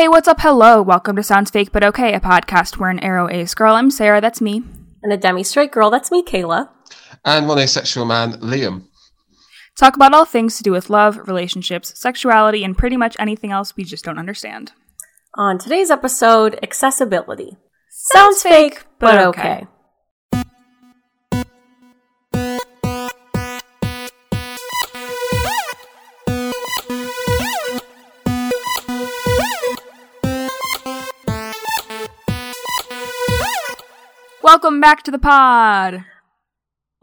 [0.00, 0.40] Hey, what's up?
[0.40, 0.80] Hello.
[0.80, 4.40] Welcome to Sounds Fake But Okay, a podcast where an aro-ace girl, I'm Sarah, that's
[4.40, 4.62] me.
[5.02, 6.70] And a demi straight girl, that's me, Kayla.
[7.22, 8.86] And one asexual man, Liam.
[9.78, 13.76] Talk about all things to do with love, relationships, sexuality, and pretty much anything else
[13.76, 14.72] we just don't understand.
[15.34, 17.58] On today's episode, accessibility.
[17.90, 19.66] Sounds fake, but okay.
[34.50, 36.04] Welcome back to the pod.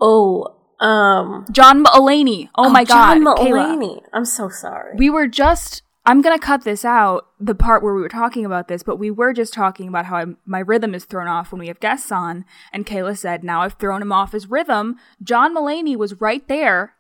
[0.02, 1.46] Oh, um.
[1.50, 2.50] John Mulaney.
[2.56, 3.24] Oh, my god.
[3.24, 3.78] John Kayla.
[3.78, 4.02] Mulaney.
[4.12, 4.96] I'm so sorry.
[4.98, 8.44] We were just I'm going to cut this out, the part where we were talking
[8.44, 11.54] about this, but we were just talking about how I, my rhythm is thrown off
[11.54, 14.98] when we have guests on, and Kayla said, "Now I've thrown him off his rhythm."
[15.24, 16.96] John Mulaney was right there.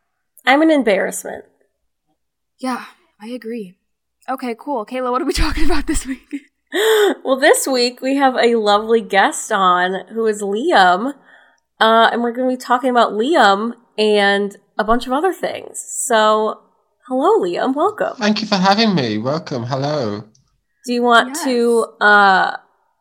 [0.46, 1.44] I'm an embarrassment.
[2.58, 2.86] Yeah,
[3.20, 3.76] I agree.
[4.30, 4.86] Okay, cool.
[4.86, 6.22] Kayla, what are we talking about this week?
[7.24, 11.14] well, this week we have a lovely guest on who is Liam,
[11.80, 15.84] uh, and we're going to be talking about Liam and a bunch of other things.
[16.06, 16.62] So,
[17.08, 17.74] hello, Liam.
[17.74, 18.16] Welcome.
[18.18, 19.18] Thank you for having me.
[19.18, 19.64] Welcome.
[19.64, 20.26] Hello.
[20.86, 21.44] Do you want Yes.
[21.46, 22.58] to uh,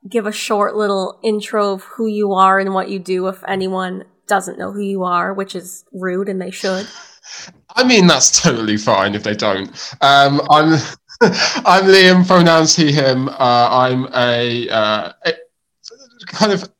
[0.08, 4.04] give a short little intro of who you are and what you do if anyone
[4.28, 6.86] doesn't know who you are, which is rude and they should?
[7.76, 9.68] I mean, that's totally fine if they don't.
[10.00, 10.78] Um, I'm
[11.22, 13.28] I'm Liam, pronouns he, him.
[13.28, 15.32] Uh, I'm a, uh, a
[16.26, 16.70] kind of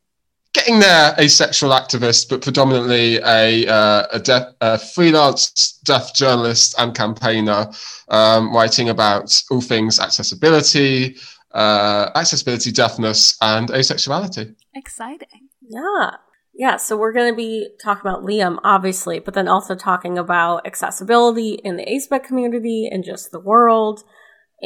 [0.52, 6.94] getting there asexual activist, but predominantly a, uh, a, deaf, a freelance deaf journalist and
[6.94, 7.70] campaigner,
[8.08, 11.16] um, writing about all things accessibility,
[11.52, 14.54] uh, accessibility, deafness, and asexuality.
[14.74, 15.48] Exciting.
[15.66, 16.10] Yeah.
[16.52, 20.66] Yeah, so we're going to be talking about Liam, obviously, but then also talking about
[20.66, 24.04] accessibility in the ASPEC community and just the world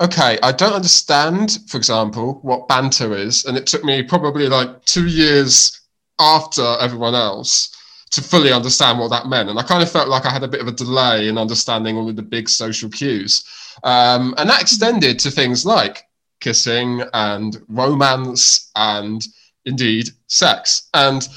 [0.00, 3.44] okay, I don't understand, for example, what banter is.
[3.44, 5.80] And it took me probably like two years
[6.20, 7.74] after everyone else
[8.10, 9.50] to fully understand what that meant.
[9.50, 11.96] And I kind of felt like I had a bit of a delay in understanding
[11.96, 13.44] all of the big social cues.
[13.84, 16.04] Um, and that extended to things like
[16.40, 19.26] kissing and romance and
[19.64, 20.88] indeed sex.
[20.94, 21.28] And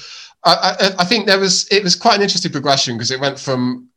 [0.46, 3.40] I, I, I think there was it was quite an interesting progression because it went
[3.40, 3.90] from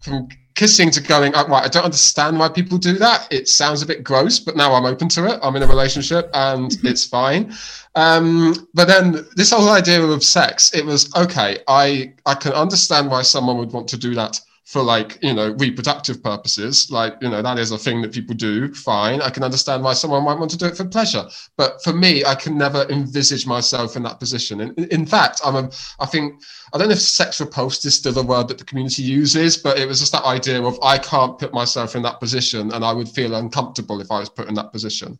[0.00, 3.28] from kissing to going oh, right i don't understand why people do that.
[3.30, 5.38] It sounds a bit gross but now i'm open to it.
[5.42, 7.54] I'm in a relationship and it's fine.
[7.94, 13.10] Um, but then this whole idea of sex it was okay i i can understand
[13.10, 17.28] why someone would want to do that for like you know reproductive purposes like you
[17.28, 20.38] know that is a thing that people do fine i can understand why someone might
[20.38, 21.24] want to do it for pleasure
[21.56, 25.56] but for me i can never envisage myself in that position and in fact i'm
[25.56, 25.70] a
[26.00, 26.34] i think
[26.72, 29.78] I don't know if sex repulsed is still a word that the community uses, but
[29.78, 32.92] it was just that idea of I can't put myself in that position and I
[32.92, 35.18] would feel uncomfortable if I was put in that position.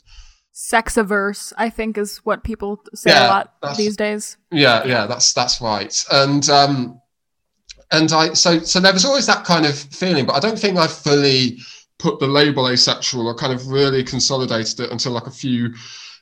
[0.52, 4.36] sex averse I think, is what people say a lot these days.
[4.50, 6.04] Yeah, yeah, that's that's right.
[6.12, 7.00] And um
[7.90, 10.76] and I so so there was always that kind of feeling, but I don't think
[10.76, 11.58] I fully
[11.98, 15.74] put the label asexual or kind of really consolidated it until like a few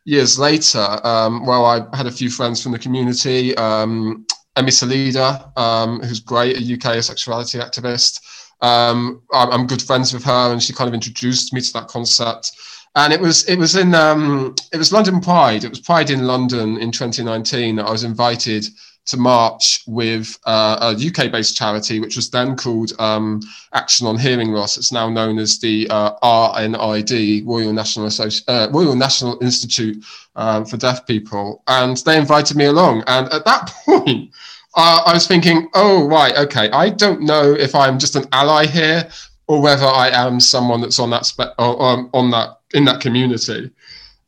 [0.04, 0.98] years later.
[1.04, 3.54] Um, well, I had a few friends from the community.
[3.56, 4.26] Um,
[4.56, 8.20] Emmy Salida, um, who's great, a UK sexuality activist.
[8.62, 12.52] Um, I'm, good friends with her, and she kind of introduced me to that concept.
[12.94, 15.64] And it was it was in um, it was London Pride.
[15.64, 18.64] It was Pride in London in 2019 that I was invited
[19.06, 23.40] to march with uh, a UK-based charity, which was then called um,
[23.72, 24.78] Action on Hearing Loss.
[24.78, 30.04] It's now known as the uh, RNID, Royal National Associ- uh, Royal National Institute
[30.34, 33.04] um, for Deaf People, and they invited me along.
[33.06, 34.30] And at that point,
[34.76, 36.68] I was thinking, oh right, okay.
[36.70, 39.08] I don't know if I'm just an ally here
[39.46, 43.00] or whether I am someone that's on that spe- or, or on that in that
[43.00, 43.70] community.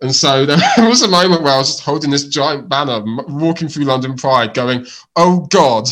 [0.01, 0.47] And so
[0.77, 4.17] there was a moment where I was just holding this giant banner, walking through London
[4.17, 4.87] Pride, going,
[5.17, 5.89] "Oh God,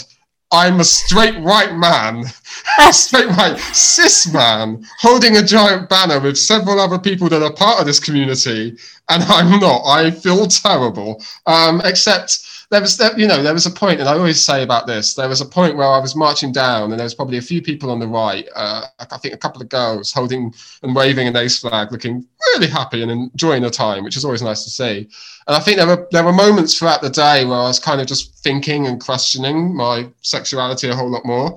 [0.53, 2.25] I'm a straight white man,
[2.93, 7.81] straight white cis man, holding a giant banner with several other people that are part
[7.81, 8.77] of this community,
[9.09, 9.83] and I'm not.
[9.87, 11.23] I feel terrible.
[11.47, 14.63] Um, except there was, there, you know, there was a point, and I always say
[14.63, 15.15] about this.
[15.15, 17.63] There was a point where I was marching down, and there was probably a few
[17.63, 18.49] people on the right.
[18.55, 20.53] Uh, I think a couple of girls holding
[20.83, 24.43] and waving an ace flag, looking really happy and enjoying the time, which is always
[24.43, 25.09] nice to see.
[25.47, 28.01] And I think there were there were moments throughout the day where I was kind
[28.01, 31.57] of just thinking and questioning my sexuality a whole lot more.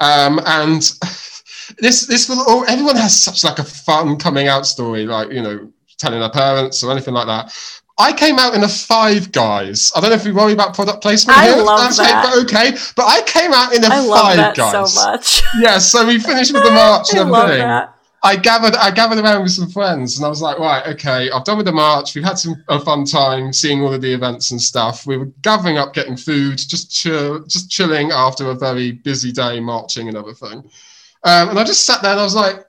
[0.00, 0.80] Um, and
[1.78, 5.42] this this will all, everyone has such like a fun coming out story, like you
[5.42, 7.54] know, telling their parents or anything like that.
[7.96, 9.92] I came out in a Five Guys.
[9.94, 11.62] I don't know if we worry about product placement I here.
[11.62, 12.24] love that.
[12.24, 14.94] But okay, but I came out in a I love Five that Guys.
[14.94, 15.42] so much.
[15.60, 17.88] Yeah, so we finished with the march and everything.
[18.24, 21.44] I gathered I gathered around with some friends and I was like, right, okay, I've
[21.44, 22.14] done with the march.
[22.14, 25.06] We've had some a fun time seeing all of the events and stuff.
[25.06, 29.60] We were gathering up, getting food, just chill, just chilling after a very busy day
[29.60, 30.58] marching and everything.
[31.22, 32.64] Um, and I just sat there and I was like,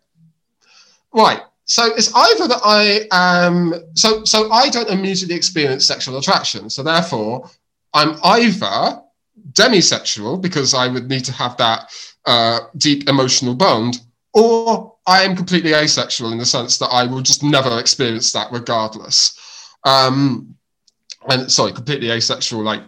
[1.13, 1.41] right.
[1.63, 6.69] So it's either that I am so so I don't immediately experience sexual attraction.
[6.69, 7.49] So therefore,
[7.93, 9.01] I'm either
[9.53, 11.89] demisexual because I would need to have that
[12.25, 14.01] uh, deep emotional bond,
[14.35, 18.51] or I am completely asexual in the sense that I will just never experience that
[18.51, 19.39] regardless.
[19.85, 20.55] Um,
[21.29, 22.81] and sorry, completely asexual, like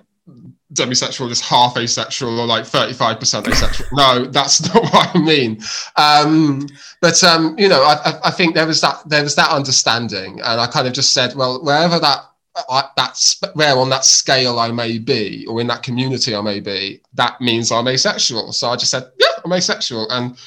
[0.73, 3.87] demisexual just half asexual or like 35% asexual.
[3.93, 5.61] no, that's not what I mean.
[5.95, 6.67] Um,
[7.01, 10.59] but um, you know, I, I, think there was that there was that understanding, and
[10.59, 12.25] I kind of just said, well, wherever that
[12.69, 16.59] I, that's where on that scale I may be, or in that community I may
[16.59, 18.51] be, that means I'm asexual.
[18.51, 20.09] So I just said, yeah, I'm asexual.
[20.09, 20.37] And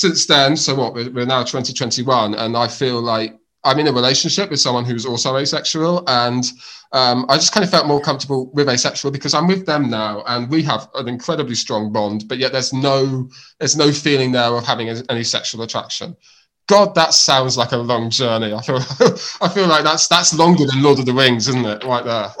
[0.00, 0.94] since then, so what?
[0.94, 5.36] We're, now 2021, and I feel like I'm in a relationship with someone who's also
[5.36, 6.50] asexual, and
[6.92, 10.24] um, I just kind of felt more comfortable with asexual because I'm with them now,
[10.26, 12.24] and we have an incredibly strong bond.
[12.28, 16.16] But yet, there's no there's no feeling there of having any sexual attraction.
[16.70, 18.54] God, that sounds like a long journey.
[18.54, 18.76] I feel
[19.40, 21.82] I feel like that's that's longer than Lord of the Rings, isn't it?
[21.82, 22.32] Right there.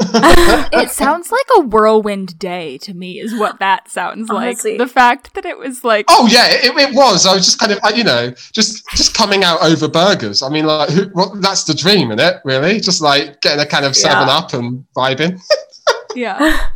[0.72, 4.78] it sounds like a whirlwind day to me, is what that sounds Honestly.
[4.78, 4.86] like.
[4.86, 7.26] The fact that it was like, Oh yeah, it, it was.
[7.26, 10.42] I was just kind of, you know, just just coming out over burgers.
[10.42, 12.36] I mean, like, who, well, that's the dream, isn't it?
[12.44, 14.36] Really, just like getting a kind of Seven Yeah.
[14.36, 15.40] Up and vibing.
[16.14, 16.68] yeah,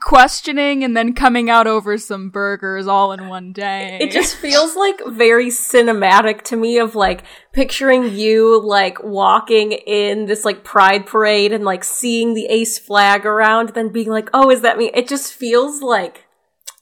[0.00, 3.98] questioning and then coming out over some burgers all in one day.
[4.00, 10.26] It just feels like very cinematic to me of like picturing you like walking in
[10.26, 14.50] this like pride parade and like seeing the ace flag around, then being like, oh,
[14.50, 14.90] is that me?
[14.94, 16.26] It just feels like,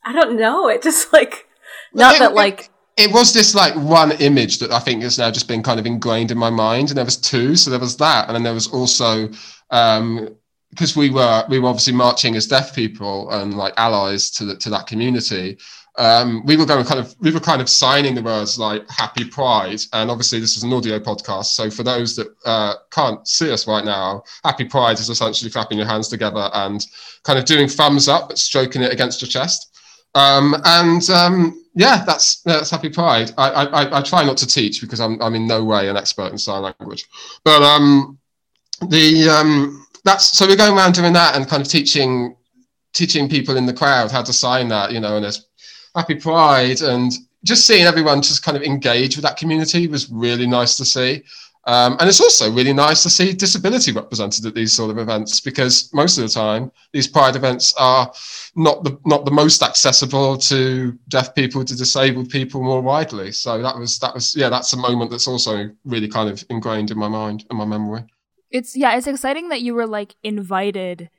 [0.05, 0.69] I don't know.
[0.69, 1.47] It just like,
[1.93, 5.19] not It- that it- like, it was this like one image that I think has
[5.19, 6.91] now just been kind of ingrained in my mind.
[6.91, 9.31] And there was two, so there was that, and then there was also
[9.71, 10.37] um
[10.71, 14.57] because we were we were obviously marching as deaf people and like allies to the,
[14.57, 15.59] to that community.
[15.99, 19.25] Um, we were going kind of we were kind of signing the words like "Happy
[19.25, 21.47] Pride," and obviously this is an audio podcast.
[21.47, 25.79] So for those that uh, can't see us right now, "Happy Pride" is essentially clapping
[25.79, 26.87] your hands together and
[27.25, 29.77] kind of doing thumbs up, but stroking it against your chest.
[30.15, 33.33] Um, and um, yeah, that's that's Happy Pride.
[33.37, 36.31] I, I I- try not to teach because I'm I'm in no way an expert
[36.31, 37.05] in sign language,
[37.45, 38.17] but um,
[38.89, 42.37] the um, that's so we're going around doing that and kind of teaching
[42.93, 45.47] teaching people in the crowd how to sign that, you know, and there's
[45.95, 47.13] Happy Pride and
[47.45, 51.23] just seeing everyone just kind of engage with that community was really nice to see.
[51.65, 55.41] Um, and it's also really nice to see disability represented at these sort of events
[55.41, 58.11] because most of the time these pride events are
[58.57, 63.31] not the not the most accessible to deaf people to disabled people more widely.
[63.31, 66.91] So that was that was yeah that's a moment that's also really kind of ingrained
[66.91, 68.05] in my mind and my memory.
[68.51, 71.11] It's yeah, it's exciting that you were like invited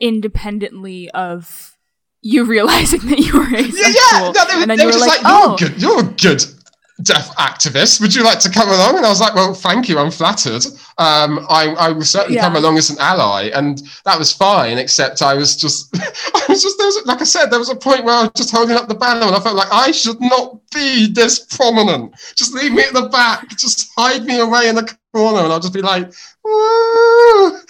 [0.00, 1.76] independently of
[2.22, 4.32] you realizing that you were asexual, Yeah, yeah.
[4.32, 6.00] No, they, were- and then they were just like, like, oh, you're, a good, you're
[6.00, 6.44] a good
[7.02, 7.98] deaf activist.
[8.02, 8.98] Would you like to come along?
[8.98, 9.98] And I was like, well, thank you.
[9.98, 10.66] I'm flattered.
[10.98, 12.42] Um, I, I will certainly Yeah.
[12.42, 13.44] come along as an ally.
[13.54, 15.88] And that was fine, except I was just,
[16.34, 18.32] I was just, there was, like I said, there was a point where I was
[18.36, 22.12] just holding up the banner and I felt like I should not be this prominent.
[22.36, 23.48] Just leave me at the back.
[23.56, 25.40] Just hide me away in the corner.
[25.40, 26.12] And I'll just be like,
[26.44, 27.60] go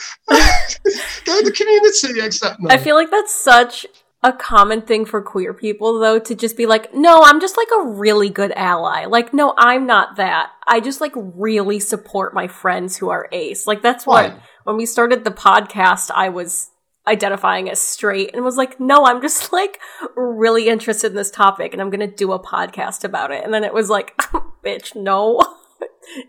[1.38, 2.68] to the community, except no.
[2.70, 3.87] I feel like that's such
[4.23, 7.68] a common thing for queer people though to just be like, no, I'm just like
[7.80, 9.06] a really good ally.
[9.06, 10.50] Like, no, I'm not that.
[10.66, 13.66] I just like really support my friends who are ace.
[13.66, 14.40] Like that's what Right.
[14.64, 16.70] when we started the podcast, I was
[17.06, 19.80] identifying as straight and was like, no, I'm just like
[20.14, 23.42] really interested in this topic and I'm to do a podcast about it.
[23.42, 24.18] And then it was like,
[24.64, 25.40] bitch, no.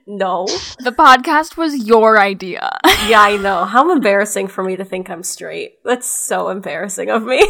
[0.07, 0.45] No.
[0.79, 2.77] The podcast was your idea.
[3.07, 3.65] yeah, I know.
[3.65, 5.79] How embarrassing for me to think I'm straight.
[5.83, 7.41] That's so embarrassing of me.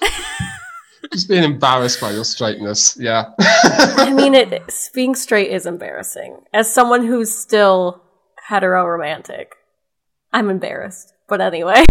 [1.12, 2.96] Just being embarrassed by your straightness.
[2.98, 3.26] Yeah.
[3.38, 4.62] I mean, it
[4.94, 6.38] being straight is embarrassing.
[6.52, 8.02] As someone who's still
[8.48, 9.54] hetero romantic,
[10.32, 11.12] I'm embarrassed.
[11.28, 11.84] But anyway.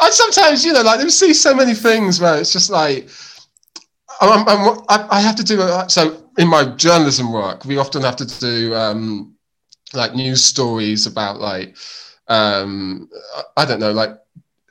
[0.00, 3.08] I sometimes, you know, like, you see so many things where it's just like,
[4.20, 5.90] I'm, I'm, i have to do it.
[5.90, 9.34] So in my journalism work, we often have to do um,
[9.92, 11.76] like news stories about like,
[12.28, 13.10] um,
[13.58, 14.16] I don't know, like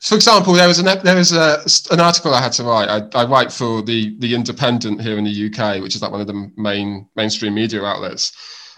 [0.01, 1.61] for example, there was an there was a,
[1.91, 2.89] an article I had to write.
[2.89, 6.21] I, I, write for the the Independent here in the UK, which is like one
[6.21, 8.31] of the main mainstream media outlets.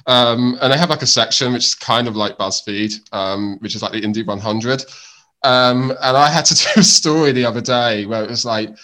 [0.08, 3.76] Um, and they have like a section which is kind of like BuzzFeed, um, which
[3.76, 4.84] is like the Indie 100.
[5.44, 8.76] Um, and I had to do a story the other day where it was like,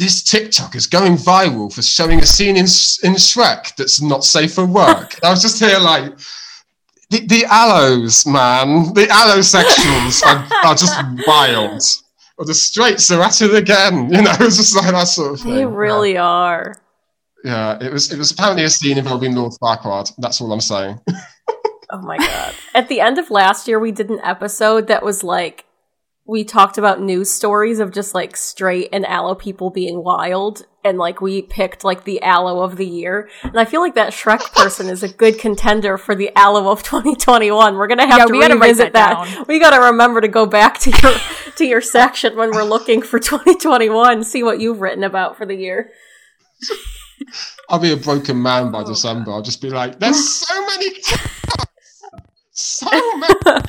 [0.00, 4.54] this TikTok is going viral for showing a scene in in Shrek that's not safe
[4.54, 5.18] for work.
[5.22, 6.16] I was just here like
[7.10, 11.82] the, the allos, man, the allosexuals are, are just wild.
[12.38, 14.10] Or the straights are at it again.
[14.14, 15.54] You know, it's just like that sort of thing.
[15.54, 16.24] They really yeah.
[16.24, 16.76] are.
[17.44, 20.12] Yeah, it was it was apparently a scene involving Lord Farquaad.
[20.16, 20.98] That's all I'm saying.
[21.90, 22.54] oh my god!
[22.74, 25.66] At the end of last year, we did an episode that was like
[26.30, 30.96] we talked about news stories of just like straight and allo people being wild and
[30.96, 33.28] like we picked like the allo of the year.
[33.42, 36.82] And i feel like that shrek person is a good contender for the allo of
[36.84, 39.48] 2021 we're gonna have yeah, to we revisit that, that.
[39.48, 41.14] we gotta remember to go back to your
[41.56, 45.56] to your section when we're looking for 2021 see what you've written about for the
[45.56, 45.90] year.
[47.68, 49.32] I'll be a broken man by oh, december.
[49.32, 50.90] I'll just be like there's so many
[52.52, 53.62] so many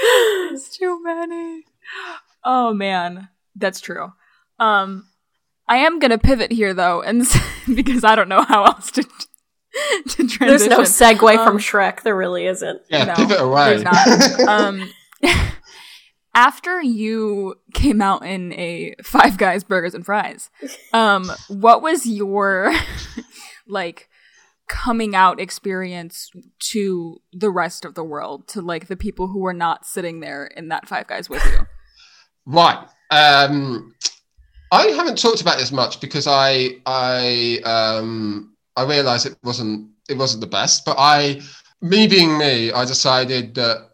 [0.52, 1.64] it's too many.
[2.44, 4.12] Oh man, that's true.
[4.58, 5.08] Um,
[5.68, 7.26] I am gonna pivot here though, and
[7.74, 10.46] because I don't know how else to to transition.
[10.46, 12.02] There's no segue um, from Shrek.
[12.02, 12.82] There really isn't.
[12.88, 13.84] Yeah, no, pivot away.
[14.48, 14.90] um,
[16.34, 20.50] after you came out in a Five Guys burgers and fries,
[20.92, 22.72] um, what was your
[23.66, 24.08] like
[24.72, 29.52] coming out experience to the rest of the world, to like the people who were
[29.52, 31.66] not sitting there in that Five Guys with you?
[32.44, 32.88] Right.
[33.12, 33.94] Um,
[34.72, 40.18] I haven't talked about this much because I I um, I realised it wasn't it
[40.18, 40.84] wasn't the best.
[40.84, 41.40] But I,
[41.80, 43.90] me being me, I decided that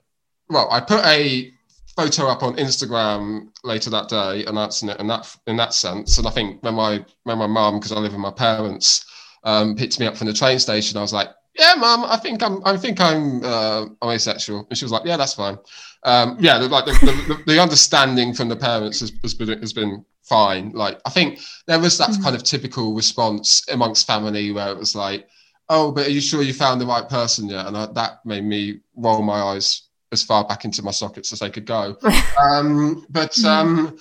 [0.49, 1.53] well, I put a
[1.95, 6.17] photo up on Instagram later that day announcing it in that in that sense.
[6.17, 9.05] And I think when my when my mum, because I live with my parents,
[9.45, 10.97] um, picked me up from the train station.
[10.97, 11.29] I was like,
[11.59, 15.05] "Yeah, mum, I think I'm, I think I'm, uh, I'm asexual." And she was like,
[15.05, 15.59] "Yeah, that's fine."
[16.05, 19.73] Um, yeah, the, like the, the, the, understanding from the parents has, has, been has
[19.73, 20.71] been fine.
[20.71, 22.23] Like I think there was that mm-hmm.
[22.23, 25.29] kind of typical response amongst family where it was like,
[25.69, 28.45] "Oh, but are you sure you found the right person yet?" And I, that made
[28.45, 31.97] me roll my eyes as far back into my sockets as they could go.
[32.41, 33.47] um, but mm-hmm.
[33.47, 33.99] um,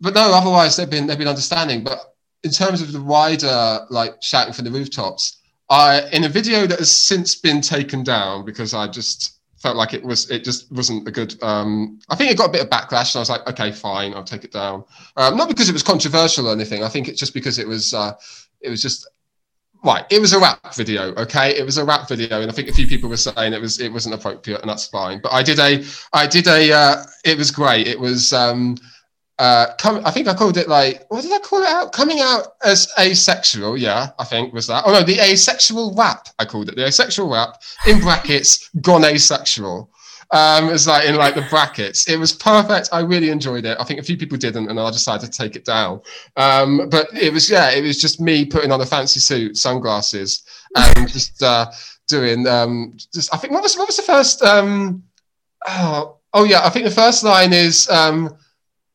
[0.00, 1.84] but no, otherwise they've been they've been understanding.
[1.84, 6.66] But in terms of the wider like shouting from the rooftops, I in a video
[6.66, 10.72] that has since been taken down because I just felt like it was it just
[10.72, 13.28] wasn't a good um i think it got a bit of backlash and i was
[13.28, 14.82] like okay fine i'll take it down.
[15.16, 16.82] Um, not because it was controversial or anything.
[16.82, 18.14] I think it's just because it was uh
[18.62, 19.06] it was just
[19.84, 21.56] right it was a rap video okay?
[21.56, 23.80] It was a rap video and i think a few people were saying it was
[23.80, 25.20] it wasn't appropriate and that's fine.
[25.22, 27.86] But i did a i did a uh it was great.
[27.86, 28.76] It was um
[29.40, 31.92] uh, come, I think I called it like, what did I call it out?
[31.92, 34.84] Coming out as asexual, yeah, I think was that.
[34.86, 36.76] Oh no, the asexual rap, I called it.
[36.76, 37.56] The asexual rap,
[37.86, 39.90] in brackets, gone asexual.
[40.30, 42.06] Um, it's like in like the brackets.
[42.06, 42.90] It was perfect.
[42.92, 43.78] I really enjoyed it.
[43.80, 46.02] I think a few people didn't, and I decided to take it down.
[46.36, 50.42] Um, but it was, yeah, it was just me putting on a fancy suit, sunglasses,
[50.76, 51.70] and just uh,
[52.08, 55.02] doing, um, just, I think, what was, what was the first, um,
[55.66, 58.36] oh, oh yeah, I think the first line is, um,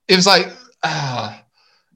[0.07, 0.47] it was like,
[0.83, 1.43] ah,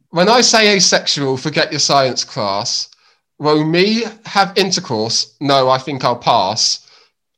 [0.10, 2.90] when I say asexual, forget your science class.
[3.38, 5.36] Will me have intercourse?
[5.40, 6.86] No, I think I'll pass.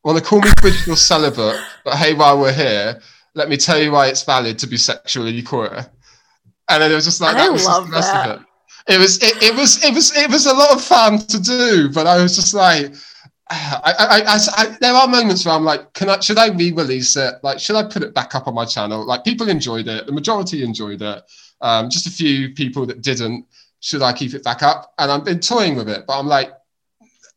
[0.04, 1.62] Want to call me frigid celibate?
[1.84, 3.00] But hey, while we're here,
[3.36, 5.86] let me tell you why it's valid to be sexually queer.
[6.70, 8.30] And then it was just like that was love the rest that.
[8.30, 8.48] of it.
[8.88, 11.90] It was it, it was it was it was a lot of fun to do,
[11.90, 12.94] but I was just like
[13.84, 17.36] I, I, I, there are moments where I'm like, can I, should I re-release it?
[17.44, 19.06] Like, should I put it back up on my channel?
[19.06, 20.06] Like, people enjoyed it.
[20.06, 21.24] The majority enjoyed it.
[21.60, 23.46] Um, just a few people that didn't.
[23.82, 24.94] Should I keep it back up?
[24.98, 26.52] And I've been toying with it, but I'm like,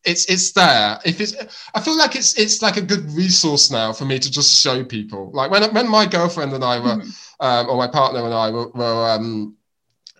[0.05, 1.01] it's it's there.
[1.05, 1.35] If it's,
[1.75, 4.85] I feel like it's it's like a good resource now for me to just show
[4.85, 5.31] people.
[5.33, 7.45] Like when when my girlfriend and I were, mm-hmm.
[7.47, 9.57] um, or my partner and I were were, um,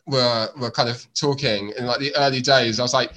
[0.07, 2.81] were were kind of talking in like the early days.
[2.81, 3.13] I was like,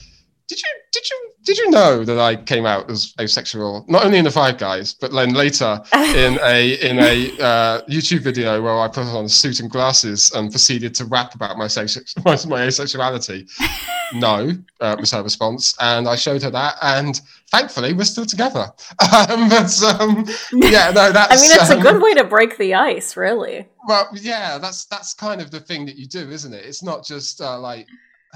[0.47, 3.85] did you did you did you know that I came out as asexual?
[3.89, 8.21] Not only in the Five Guys, but then later in a in a uh, YouTube
[8.21, 11.65] video where I put on a suit and glasses and proceeded to rap about my
[11.67, 13.49] my, my asexuality.
[14.13, 17.19] no, uh, was her response, and I showed her that, and
[17.51, 18.71] thankfully we're still together.
[19.01, 21.31] Um, but um, yeah, no, that's.
[21.31, 23.67] I mean, it's um, a good way to break the ice, really.
[23.87, 26.65] Well, yeah, that's that's kind of the thing that you do, isn't it?
[26.65, 27.87] It's not just uh, like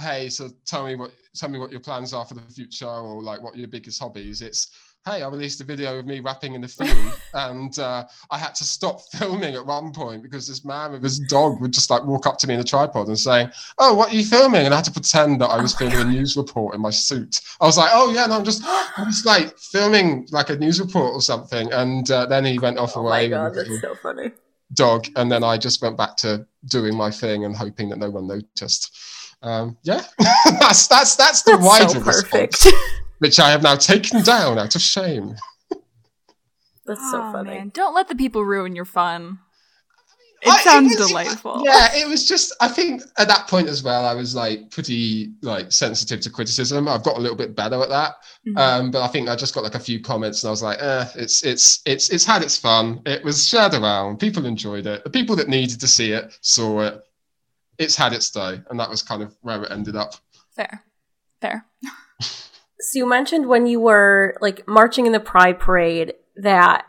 [0.01, 3.21] hey, so tell me what tell me what your plans are for the future or
[3.21, 4.41] like what your biggest hobbies.
[4.41, 4.71] It's
[5.05, 8.53] hey, I released a video of me rapping in the field, and uh, I had
[8.55, 12.03] to stop filming at one point because this man with his dog would just like
[12.05, 14.73] walk up to me in the tripod and saying, "Oh, what are you filming?" And
[14.73, 17.39] I had to pretend that I was filming a news report in my suit.
[17.59, 18.63] I was like, "Oh yeah, no, I'm just
[18.97, 22.77] I'm just like filming like a news report or something." And uh, then he went
[22.77, 23.29] off oh away.
[23.29, 24.31] My God, that's so funny.
[24.73, 28.09] Dog, and then I just went back to doing my thing and hoping that no
[28.09, 28.95] one noticed
[29.41, 30.01] um, yeah,
[30.59, 32.67] that's that's that's the that's wider so response,
[33.19, 35.35] which I have now taken down out of shame.
[36.85, 37.49] That's oh, so funny.
[37.51, 37.71] Man.
[37.73, 39.39] Don't let the people ruin your fun.
[40.43, 41.61] It I, sounds it was, delightful.
[41.65, 42.55] Yeah, it was just.
[42.61, 46.87] I think at that point as well, I was like pretty like sensitive to criticism.
[46.87, 48.15] I've got a little bit better at that,
[48.47, 48.57] mm-hmm.
[48.57, 50.81] um, but I think I just got like a few comments, and I was like,
[50.81, 53.01] eh, it's it's it's it's had its fun.
[53.05, 54.17] It was shared around.
[54.17, 55.03] People enjoyed it.
[55.03, 57.03] The people that needed to see it saw it
[57.81, 60.13] it's had its day, and that was kind of where it ended up.
[60.55, 60.83] Fair,
[61.41, 61.65] fair.
[62.21, 62.45] so
[62.93, 66.85] you mentioned when you were like marching in the Pride Parade that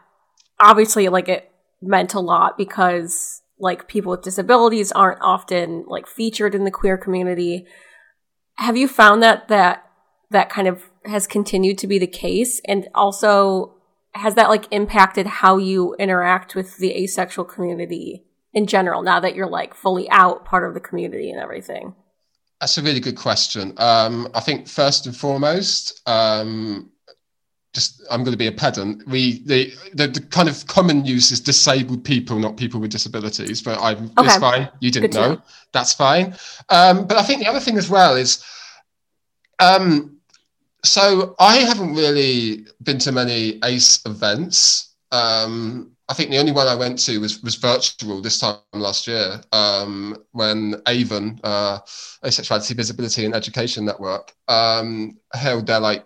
[0.60, 6.54] obviously like it meant a lot because like people with disabilities aren't often like featured
[6.54, 7.66] in the queer community.
[8.56, 9.86] Have you found that that
[10.30, 13.74] that kind of has continued to be the case, and also
[14.14, 19.34] has that like impacted how you interact with the asexual community in general now that
[19.34, 21.94] you're like fully out part of the community and everything?
[22.60, 23.74] That's a really good question.
[23.78, 26.92] Um, I think first and foremost, um,
[27.72, 29.06] just I'm going to be a pedant.
[29.08, 33.62] We the, the, the kind of common use is disabled people, not people with disabilities.
[33.62, 34.26] But I'm okay.
[34.26, 34.68] it's fine.
[34.80, 35.34] You didn't know.
[35.34, 35.42] know.
[35.72, 36.36] That's fine.
[36.68, 38.44] Um, but I think the other thing as well is,
[39.58, 40.18] um,
[40.84, 44.94] so I haven't really been to many ACE events.
[45.10, 49.06] Um, I think the only one I went to was was virtual this time last
[49.06, 51.78] year um, when AVEN, uh,
[52.22, 56.04] Asexuality, Visibility and Education Network, um, held their like.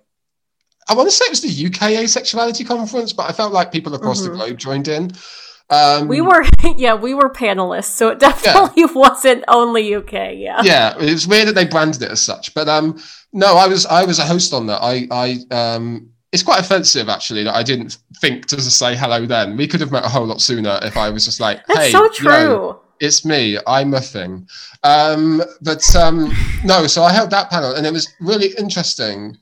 [0.88, 3.96] I want to say it was the UK Asexuality Conference, but I felt like people
[3.96, 4.38] across mm-hmm.
[4.38, 5.10] the globe joined in.
[5.70, 6.44] Um, we were,
[6.76, 8.92] yeah, we were panelists, so it definitely yeah.
[8.94, 10.12] wasn't only UK.
[10.36, 12.96] Yeah, yeah, it was weird that they branded it as such, but um,
[13.32, 14.78] no, I was I was a host on that.
[14.80, 19.56] I I um it's quite offensive actually that I didn't think to say hello then.
[19.56, 21.90] We could have met a whole lot sooner if I was just like, That's hey,
[21.92, 22.30] so true.
[22.30, 23.58] You know, it's me.
[23.66, 24.46] I'm a thing.
[24.82, 26.30] Um, but um,
[26.62, 29.38] no, so I held that panel, and it was really interesting.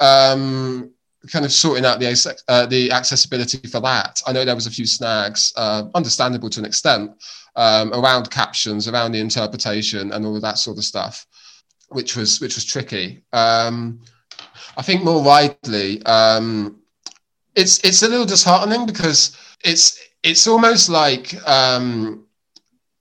[0.00, 0.90] Um,
[1.30, 4.22] kind of sorting out the uh, the accessibility for that.
[4.26, 7.10] I know there was a few snags, uh, understandable to an extent,
[7.56, 11.26] um, around captions, around the interpretation, and all of that sort of stuff,
[11.90, 13.22] which was which was tricky.
[13.34, 14.00] Um,
[14.78, 16.80] I think more widely, um,
[17.56, 22.24] it's it's a little disheartening because it's it's almost like um,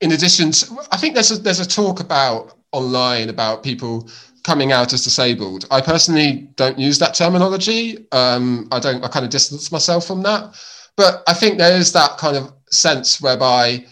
[0.02, 4.10] in addition to, I think there's a, there's a talk about online about people
[4.44, 5.66] coming out as disabled.
[5.70, 8.08] I personally don't use that terminology.
[8.12, 9.04] Um, I don't.
[9.04, 10.56] I kind of distance myself from that.
[10.96, 13.86] But I think there is that kind of sense whereby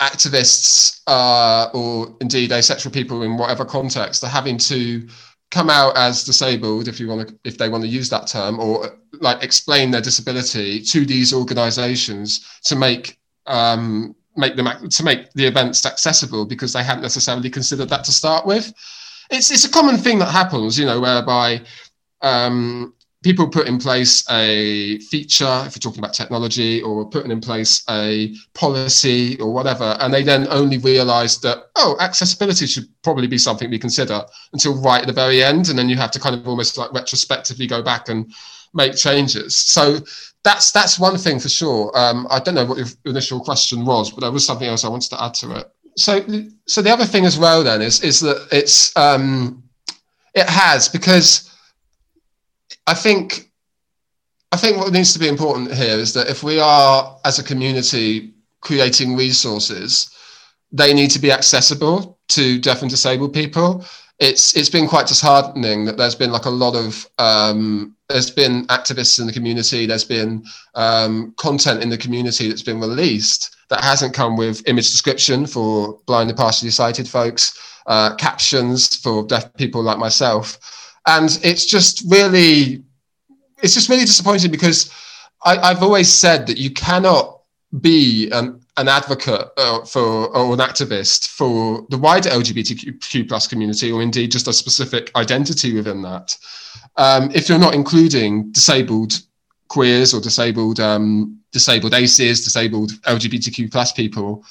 [0.00, 5.06] activists uh, or indeed asexual people in whatever context are having to
[5.52, 8.58] come out as disabled if you want to if they want to use that term
[8.58, 15.30] or like explain their disability to these organizations to make um, make them to make
[15.34, 18.72] the events accessible because they hadn't necessarily considered that to start with.
[19.30, 21.60] It's it's a common thing that happens you know whereby
[22.22, 27.40] um, people put in place a feature, if you're talking about technology, or putting in
[27.40, 33.26] place a policy or whatever, and they then only realize that, oh, accessibility should probably
[33.26, 35.68] be something we consider until right at the very end.
[35.68, 38.32] And then you have to kind of almost like retrospectively go back and
[38.74, 39.56] make changes.
[39.56, 39.98] So
[40.44, 41.96] that's that's one thing for sure.
[41.96, 44.88] Um, I don't know what your initial question was, but there was something else I
[44.88, 45.70] wanted to add to it.
[45.96, 46.24] So,
[46.66, 49.62] so the other thing as well then is is that it's um,
[50.34, 51.51] it has because
[52.86, 53.50] I think
[54.52, 57.44] I think what needs to be important here is that if we are as a
[57.44, 60.10] community creating resources,
[60.70, 63.84] they need to be accessible to deaf and disabled people.
[64.18, 68.66] it's it's been quite disheartening that there's been like a lot of um, there's been
[68.66, 73.82] activists in the community, there's been um, content in the community that's been released that
[73.82, 79.52] hasn't come with image description for blind and partially sighted folks, uh, captions for deaf
[79.54, 80.58] people like myself,
[81.06, 82.82] and it's just really
[83.62, 84.92] it's just really disappointing because
[85.44, 87.40] I, I've always said that you cannot
[87.80, 93.90] be an, an advocate uh, for or an activist for the wider LGBTQ plus community,
[93.90, 96.36] or indeed just a specific identity within that,
[96.96, 99.20] um, if you're not including disabled
[99.68, 104.44] queers or disabled um, disabled ACEs, disabled LGBTQ plus people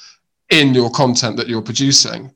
[0.50, 2.34] in your content that you're producing,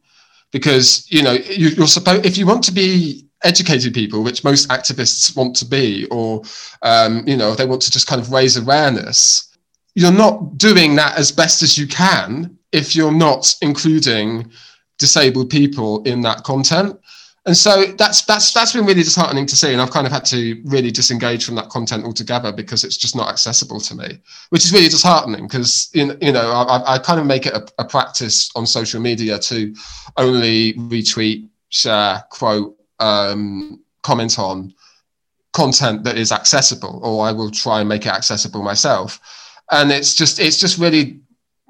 [0.52, 4.70] because you know you, you're supposed if you want to be educated people, which most
[4.70, 6.42] activists want to be, or
[6.82, 9.56] um, you know they want to just kind of raise awareness
[9.96, 14.52] you're not doing that as best as you can if you're not including
[15.00, 17.00] disabled people in that content.
[17.46, 20.26] And so that's that's that's been really disheartening to see and i've kind of had
[20.26, 24.66] to really disengage from that content altogether because it's just not accessible to me which
[24.66, 28.50] is really disheartening because you know I, I kind of make it a, a, practice
[28.56, 29.76] on social media to
[30.18, 34.74] only retweet share quote um, comment on
[35.54, 39.20] content that is accessible or i will try and make it accessible myself
[39.72, 41.20] and it's just it's just really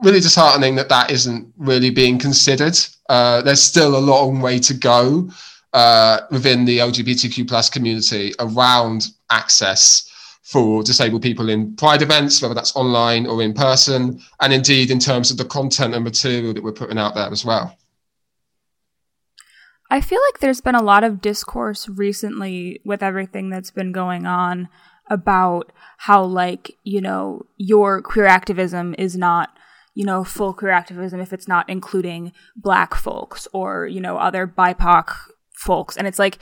[0.03, 2.77] really disheartening that that isn't really being considered.
[3.09, 5.29] Uh, there's still a long way to go
[5.73, 10.11] uh, within the LGBTQ plus community around access
[10.41, 14.99] for disabled people in pride events, whether that's online or in person, and indeed in
[14.99, 17.75] terms of the content and material that we're putting out there as well.
[19.89, 24.25] I feel like there's been a lot of discourse recently with everything that's been going
[24.25, 24.67] on
[25.09, 29.55] about how like you know your queer activism is not
[29.93, 34.47] you know full queer activism if it's not including black folks or you know other
[34.47, 35.15] bipoc
[35.53, 35.95] folks.
[35.95, 36.39] And it's like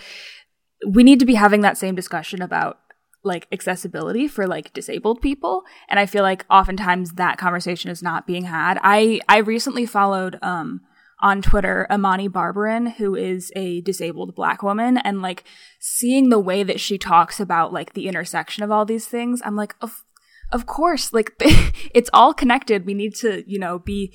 [0.88, 2.80] we need to be having that same discussion about
[3.26, 5.64] like accessibility for like disabled people.
[5.90, 8.80] And i feel like oftentimes that conversation is not being had.
[8.82, 10.82] I i recently followed um
[11.24, 15.46] on Twitter, Imani Barbarin, who is a disabled black woman, and like
[15.80, 19.56] seeing the way that she talks about like the intersection of all these things, I'm
[19.56, 20.04] like, of,
[20.52, 22.86] of course, like it's all connected.
[22.86, 24.14] We need to, you know, be,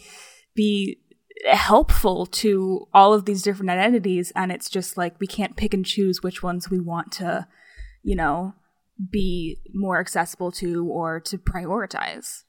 [0.54, 0.98] be
[1.50, 4.30] helpful to all of these different identities.
[4.36, 7.48] And it's just like we can't pick and choose which ones we want to,
[8.02, 8.54] you know,
[9.10, 12.44] be more accessible to or to prioritize.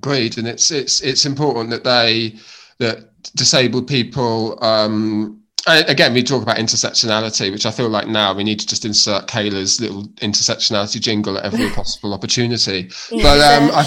[0.00, 0.38] Great.
[0.38, 2.40] And it's, it's, it's important that they,
[2.82, 8.44] that disabled people um, again, we talk about intersectionality, which I feel like now we
[8.44, 12.90] need to just insert Kayla's little intersectionality jingle at every possible opportunity.
[13.10, 13.86] But um, I,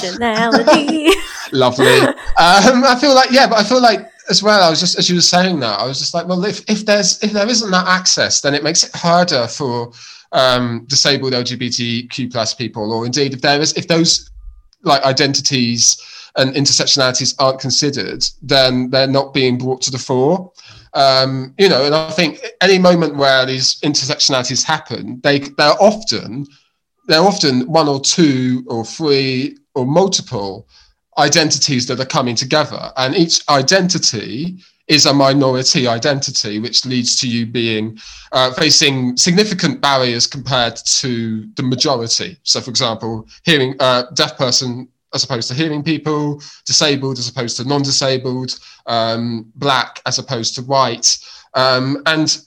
[1.52, 2.00] lovely.
[2.00, 4.64] Um, I feel like yeah, but I feel like as well.
[4.64, 6.86] I was just as you were saying that, I was just like, well, if if
[6.86, 9.92] there's if there isn't that access, then it makes it harder for
[10.32, 14.30] um, disabled LGBTQ plus people, or indeed if there is if those
[14.84, 16.02] like identities
[16.38, 20.52] and intersectionalities aren't considered, then they're not being brought to the fore.
[20.94, 26.46] Um, you know, and I think any moment where these intersectionalities happen, they they're often
[27.08, 30.68] they're often one or two or three or multiple
[31.18, 37.28] identities that are coming together, and each identity is a minority identity, which leads to
[37.28, 37.98] you being
[38.32, 42.38] uh, facing significant barriers compared to the majority.
[42.44, 47.58] So, for example, hearing uh, deaf person as opposed to hearing people, disabled as opposed
[47.58, 51.18] to non-disabled, um, black as opposed to white,
[51.56, 52.42] um, and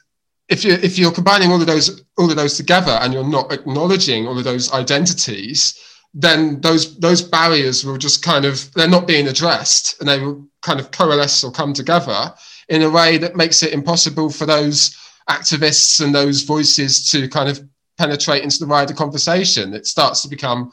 [0.49, 3.53] if you if you're combining all of those all of those together and you're not
[3.53, 5.79] acknowledging all of those identities,
[6.15, 10.47] then those those barriers will just kind of they're not being addressed and they will
[10.63, 12.33] kind of coalesce or come together
[12.69, 14.97] in a way that makes it impossible for those
[15.29, 17.63] activists and those voices to kind of
[17.99, 19.75] penetrate into the wider conversation.
[19.75, 20.73] It starts to become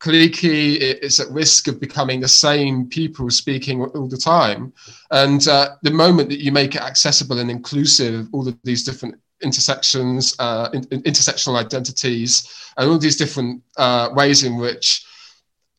[0.00, 0.78] cliquey.
[0.80, 4.72] It's at risk of becoming the same people speaking all the time.
[5.10, 9.14] And uh, the moment that you make it accessible and inclusive, all of these different
[9.42, 15.04] intersections, uh, in, in intersectional identities, and all these different uh, ways in which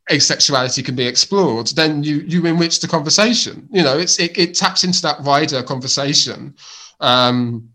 [0.09, 3.67] asexuality can be explored, then you you enrich the conversation.
[3.71, 6.55] You know, it's it, it taps into that wider conversation
[6.99, 7.69] um,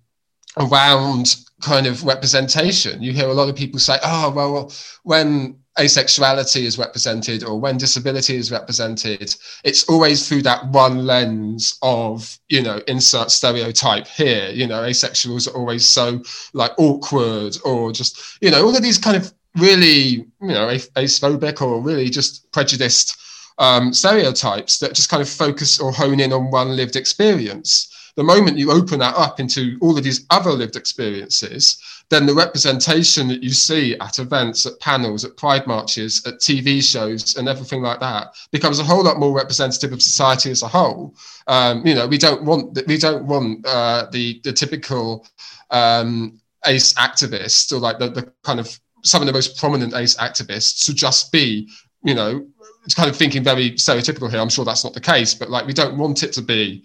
[0.59, 3.03] around kind of representation.
[3.03, 4.73] You hear a lot of people say, "Oh, well,
[5.05, 9.35] when asexuality is represented or when disability is represented,
[9.65, 14.51] it's always through that one lens of, you know, insert stereotype here.
[14.51, 16.23] You know, asexuals are always so
[16.55, 21.61] like awkward or just, you know, all of these kind of really, you know, asphobic
[21.61, 23.17] or really just prejudiced
[23.59, 27.93] um, stereotypes that just kind of focus or hone in on one lived experience.
[28.17, 32.35] The moment you open that up into all of these other lived experiences, then the
[32.35, 37.47] representation that you see at events, at panels, at pride marches, at TV shows, and
[37.47, 41.15] everything like that becomes a whole lot more representative of society as a whole.
[41.47, 45.27] Um, you know, we don't want we don't want uh, the the typical
[45.71, 50.17] um, ace activists or like the, the kind of some of the most prominent ace
[50.17, 51.69] activists to just be,
[52.03, 52.47] you know,
[52.85, 54.41] it's kind of thinking very stereotypical here.
[54.41, 56.85] I'm sure that's not the case, but like we don't want it to be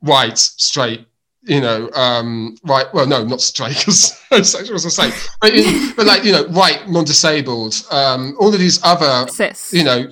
[0.00, 1.06] white, straight,
[1.42, 2.86] you know, um, right.
[2.92, 5.52] Well, no, not straight because homosexual was the same, but,
[5.96, 9.72] but like you know, white, non-disabled, um, all of these other, Cis.
[9.72, 10.06] you know,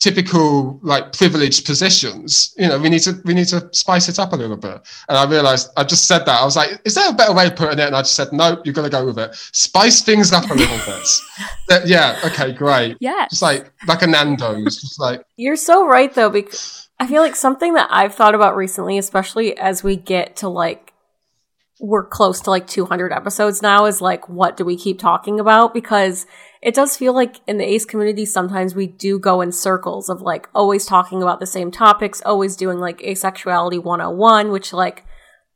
[0.00, 4.32] typical like privileged positions you know we need to we need to spice it up
[4.32, 4.80] a little bit.
[5.08, 7.46] And i realized i just said that i was like is there a better way
[7.46, 7.86] of putting it?
[7.86, 9.34] And i just said no you're gonna go with it.
[9.34, 11.86] Spice things up a little bit.
[11.86, 12.96] Yeah okay great.
[12.98, 17.22] Yeah just like like a nando's just like you're so right though because i feel
[17.22, 20.90] like something that i've thought about recently especially as we get to like
[21.80, 25.72] we're close to like 200 episodes now is like what do we keep talking about?
[25.72, 26.26] Because
[26.62, 30.20] it does feel like in the ace community sometimes we do go in circles of
[30.20, 35.04] like always talking about the same topics always doing like asexuality 101 which like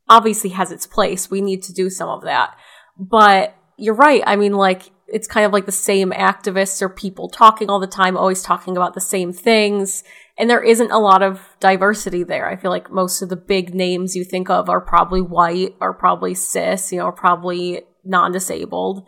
[0.09, 1.29] obviously has its place.
[1.29, 2.55] We need to do some of that.
[2.97, 4.23] But you're right.
[4.25, 7.85] I mean like it's kind of like the same activists or people talking all the
[7.85, 10.03] time always talking about the same things
[10.37, 13.73] and there isn't a lot of diversity there i feel like most of the big
[13.73, 19.05] names you think of are probably white are probably cis you know are probably non-disabled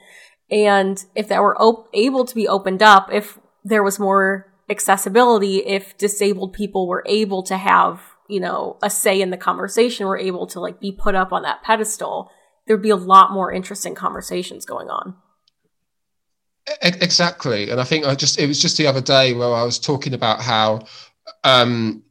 [0.49, 5.57] and if that were op- able to be opened up, if there was more accessibility,
[5.57, 10.17] if disabled people were able to have, you know, a say in the conversation, were
[10.17, 12.31] able to like be put up on that pedestal,
[12.65, 15.15] there'd be a lot more interesting conversations going on.
[16.81, 17.69] Exactly.
[17.69, 20.13] And I think I just, it was just the other day where I was talking
[20.13, 20.85] about how,
[21.43, 22.03] um,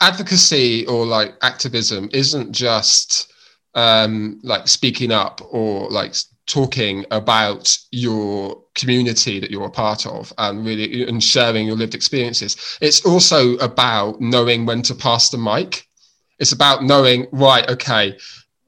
[0.00, 3.32] advocacy or like activism isn't just
[3.74, 6.14] um, like speaking up or like
[6.46, 11.94] talking about your community that you're a part of and really and sharing your lived
[11.94, 12.78] experiences.
[12.80, 15.88] It's also about knowing when to pass the mic.
[16.38, 18.18] It's about knowing right okay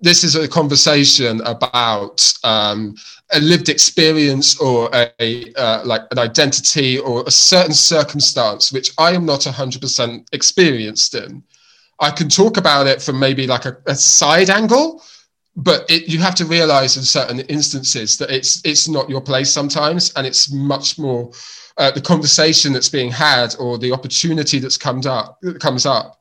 [0.04, 2.94] this is a conversation about um,
[3.32, 9.12] a lived experience or a uh, like an identity or a certain circumstance which i
[9.12, 11.42] am not 100% experienced in.
[12.00, 15.02] I can talk about it from maybe like a, a side angle
[15.56, 19.50] but it, you have to realize in certain instances that it's it's not your place
[19.50, 21.32] sometimes and it's much more
[21.78, 26.20] uh, the conversation that's being had or the opportunity that's comes up that comes up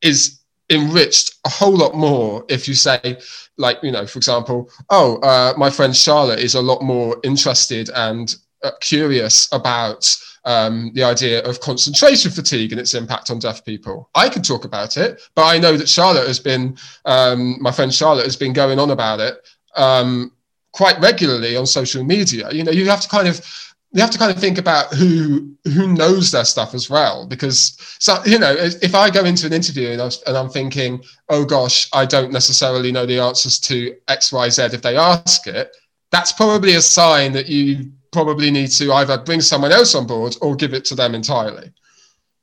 [0.00, 3.18] is enriched a whole lot more if you say
[3.56, 7.88] like you know for example oh uh, my friend charlotte is a lot more interested
[7.94, 10.04] and uh, curious about
[10.46, 14.08] um, the idea of concentration fatigue and its impact on deaf people.
[14.14, 17.92] I could talk about it, but I know that Charlotte has been, um, my friend
[17.92, 19.36] Charlotte has been going on about it
[19.76, 20.32] um,
[20.72, 22.50] quite regularly on social media.
[22.52, 25.54] You know, you have to kind of you have to kind of think about who
[25.64, 29.52] who knows their stuff as well because so you know if i go into an
[29.52, 34.32] interview and, I am thinking oh gosh i don't necessarily know the answers to x
[34.32, 35.74] y z if they ask it
[36.10, 40.36] that's probably a sign that you probably need to either bring someone else on board
[40.40, 41.72] or give it to them entirely.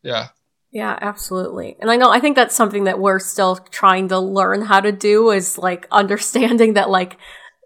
[0.03, 0.27] Yeah.
[0.71, 1.77] Yeah, absolutely.
[1.79, 4.91] And I know I think that's something that we're still trying to learn how to
[4.91, 7.17] do is like understanding that like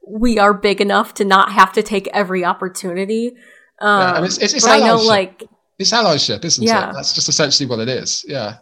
[0.05, 3.35] we are big enough to not have to take every opportunity.
[3.79, 5.43] Um, yeah, and it's, it's, it's but I know like
[5.77, 6.89] it's allyship, isn't yeah.
[6.89, 6.93] it?
[6.93, 8.25] That's just essentially what it is.
[8.27, 8.57] Yeah.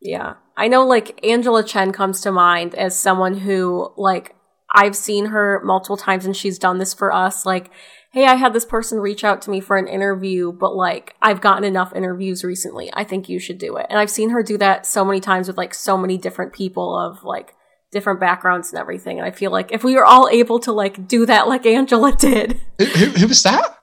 [0.00, 0.34] Yeah.
[0.56, 4.36] I know like Angela Chen comes to mind as someone who like
[4.72, 7.44] I've seen her multiple times and she's done this for us.
[7.44, 7.70] Like
[8.14, 11.40] hey, I had this person reach out to me for an interview, but like I've
[11.40, 12.88] gotten enough interviews recently.
[12.94, 13.86] I think you should do it.
[13.90, 16.96] And I've seen her do that so many times with like so many different people
[16.96, 17.56] of like
[17.90, 19.18] different backgrounds and everything.
[19.18, 22.12] And I feel like if we were all able to like do that like Angela
[22.18, 22.60] did.
[22.78, 23.78] Who, who was that?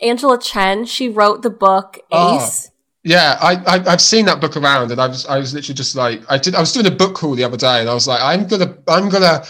[0.00, 0.84] Angela Chen.
[0.84, 2.36] She wrote the book oh.
[2.36, 2.70] Ace.
[3.02, 5.94] Yeah, I, I have seen that book around, and I was I was literally just
[5.94, 8.08] like I did I was doing a book call the other day, and I was
[8.08, 9.44] like I'm gonna I'm gonna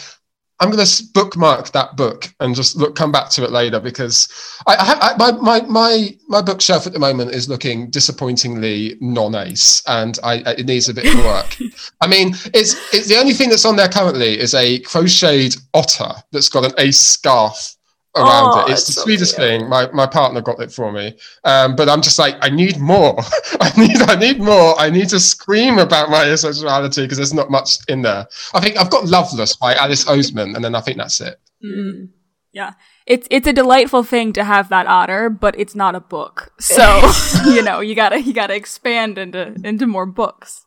[0.59, 4.29] I'm going to bookmark that book and just look, come back to it later because
[4.67, 8.97] I, I have I, my, my my my bookshelf at the moment is looking disappointingly
[9.01, 11.57] non-ace, and I, it needs a bit of work.
[12.01, 16.15] I mean, it's, it's the only thing that's on there currently is a crocheted otter
[16.33, 17.76] that's got an ace scarf
[18.17, 18.73] around oh, it.
[18.73, 19.69] It's the so sweetest thing.
[19.69, 21.17] My my partner got it for me.
[21.45, 23.17] Um, but I'm just like, I need more.
[23.61, 24.79] I need I need more.
[24.79, 28.27] I need to scream about my asexuality because there's not much in there.
[28.55, 31.41] I think I've got Loveless by Alice Oseman, and then I think that's it.
[31.65, 32.07] Mm-hmm.
[32.53, 32.73] Yeah.
[33.07, 36.53] It's it's a delightful thing to have that otter, but it's not a book.
[36.59, 37.03] So,
[37.47, 40.65] you know, you gotta you gotta expand into into more books.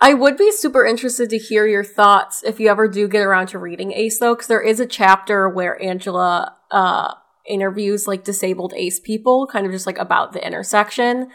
[0.00, 3.48] I would be super interested to hear your thoughts if you ever do get around
[3.48, 7.14] to reading Ace, though, because there is a chapter where Angela uh,
[7.46, 11.30] interviews like disabled Ace people, kind of just like about the intersection,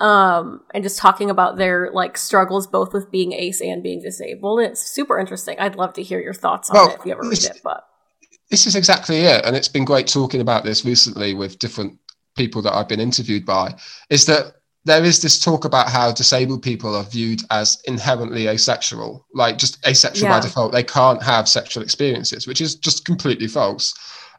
[0.00, 4.60] um, and just talking about their like struggles both with being Ace and being disabled.
[4.60, 5.58] It's super interesting.
[5.58, 7.60] I'd love to hear your thoughts on well, it if you ever read it.
[7.62, 7.86] But
[8.50, 11.98] this is exactly it, and it's been great talking about this recently with different
[12.36, 13.74] people that I've been interviewed by.
[14.10, 14.55] Is that
[14.86, 19.84] there is this talk about how disabled people are viewed as inherently asexual, like just
[19.84, 20.38] asexual yeah.
[20.38, 20.70] by default.
[20.70, 23.92] They can't have sexual experiences, which is just completely false.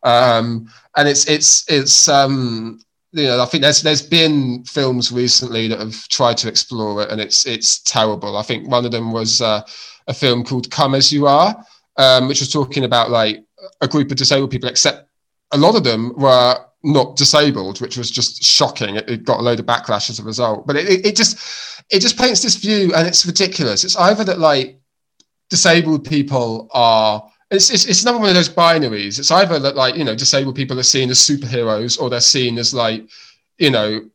[0.04, 2.80] Um, and it's it's it's um,
[3.12, 7.12] you know I think there's there's been films recently that have tried to explore it,
[7.12, 8.38] and it's it's terrible.
[8.38, 9.64] I think one of them was uh,
[10.08, 11.62] a film called Come as You Are,
[11.98, 13.44] um, which was talking about like
[13.82, 15.10] a group of disabled people, except
[15.52, 16.58] a lot of them were
[16.88, 18.96] not disabled, which was just shocking.
[18.96, 20.66] It, it, got a load of backlash as a result.
[20.66, 23.84] But it, it, just it just paints this view, and it's ridiculous.
[23.84, 24.80] It's either that like
[25.50, 27.30] disabled people are.
[27.50, 29.20] It's, it's, it's another one of those binaries.
[29.20, 32.58] It's either that like you know disabled people are seen as superheroes, or they're seen
[32.58, 33.06] as like
[33.58, 34.10] you know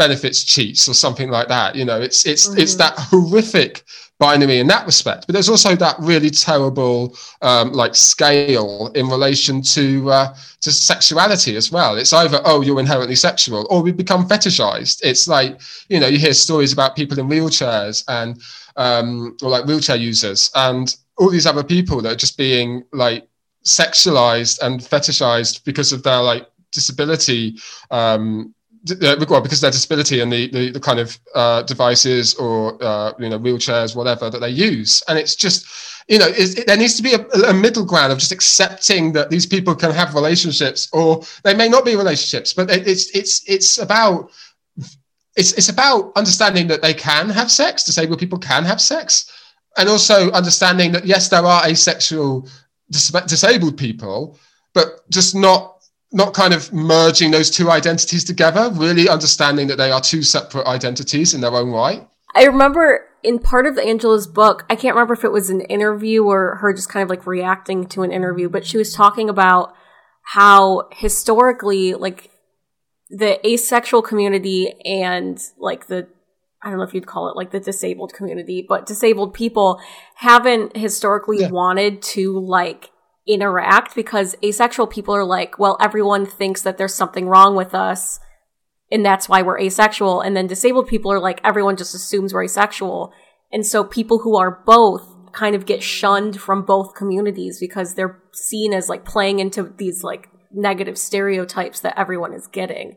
[0.00, 1.76] benefits cheats or something like that.
[1.76, 2.58] You know, it's it's mm-hmm.
[2.58, 3.84] it's that horrific
[4.18, 5.26] binary in that respect.
[5.26, 11.54] But there's also that really terrible um, like scale in relation to uh, to sexuality
[11.56, 11.98] as well.
[11.98, 15.00] It's either oh you're inherently sexual or we become fetishized.
[15.02, 15.60] It's like
[15.90, 18.40] you know you hear stories about people in wheelchairs and
[18.76, 23.28] um, or like wheelchair users and all these other people that are just being like
[23.66, 27.58] sexualized and fetishized because of their like disability
[27.90, 28.54] um,
[28.88, 32.82] uh, well, because of their disability and the, the, the kind of uh, devices or
[32.82, 35.66] uh, you know wheelchairs, whatever that they use, and it's just
[36.08, 39.28] you know it, there needs to be a, a, middle ground of just accepting that
[39.28, 43.78] these people can have relationships, or they may not be relationships, but it's it's it's
[43.78, 44.30] about
[45.36, 47.84] it's it's about understanding that they can have sex.
[47.84, 49.30] Disabled people can have sex,
[49.76, 52.48] and also understanding that yes, there are asexual
[52.90, 54.38] dis- disabled people,
[54.72, 55.79] but just not
[56.12, 60.66] not kind of merging those two identities together, really understanding that they are two separate
[60.66, 62.06] identities in their own right.
[62.34, 66.24] I remember in part of Angela's book, I can't remember if it was an interview
[66.24, 69.74] or her just kind of like reacting to an interview, but she was talking about
[70.22, 72.30] how historically, like
[73.08, 76.08] the asexual community and like the
[76.62, 79.80] I don't know if you'd call it like the disabled community, but disabled people
[80.16, 81.50] haven't historically yeah.
[81.50, 82.90] wanted to like
[83.26, 88.18] interact because asexual people are like, well, everyone thinks that there's something wrong with us
[88.90, 90.20] and that's why we're asexual.
[90.20, 93.12] And then disabled people are like, everyone just assumes we're asexual.
[93.52, 98.20] And so people who are both kind of get shunned from both communities because they're
[98.32, 102.96] seen as like playing into these like negative stereotypes that everyone is getting.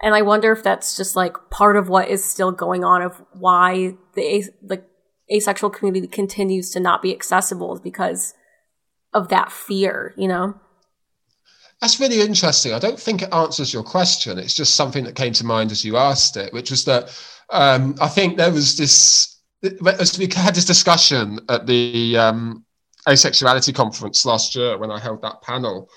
[0.00, 3.22] And I wonder if that's just like part of what is still going on of
[3.32, 4.84] why the like
[5.32, 8.34] asexual community continues to not be accessible because
[9.14, 10.54] of that fear, you know?
[11.80, 12.72] That's really interesting.
[12.72, 14.38] I don't think it answers your question.
[14.38, 17.10] It's just something that came to mind as you asked it, which was that
[17.50, 19.40] um, I think there was this,
[19.98, 22.64] as we had this discussion at the um,
[23.08, 25.90] asexuality conference last year when I held that panel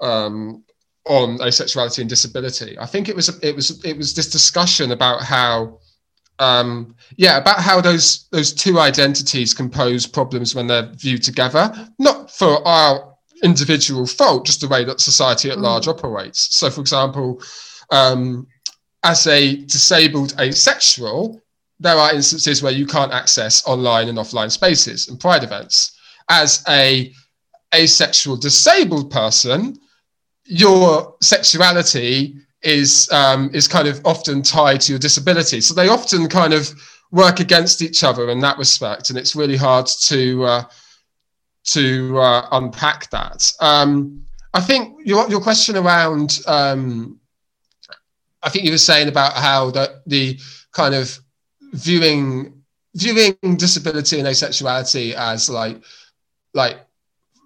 [0.00, 0.64] um,
[1.06, 2.78] on asexuality and disability.
[2.78, 5.78] I think it was it was it was this discussion about how
[6.42, 11.72] um, yeah, about how those those two identities can pose problems when they're viewed together,
[11.98, 15.94] not for our individual fault, just the way that society at large mm.
[15.94, 16.56] operates.
[16.56, 17.40] So, for example,
[17.90, 18.46] um,
[19.04, 21.40] as a disabled asexual,
[21.78, 25.98] there are instances where you can't access online and offline spaces and pride events.
[26.28, 27.12] As a
[27.74, 29.78] asexual disabled person,
[30.44, 35.60] your sexuality is um, is kind of often tied to your disability.
[35.60, 36.72] So they often kind of
[37.10, 40.64] work against each other in that respect, and it's really hard to uh,
[41.64, 43.52] to uh, unpack that.
[43.60, 47.18] Um, I think your your question around um,
[48.42, 50.38] I think you were saying about how the the
[50.72, 51.18] kind of
[51.72, 52.62] viewing
[52.94, 55.82] viewing disability and asexuality as like
[56.54, 56.78] like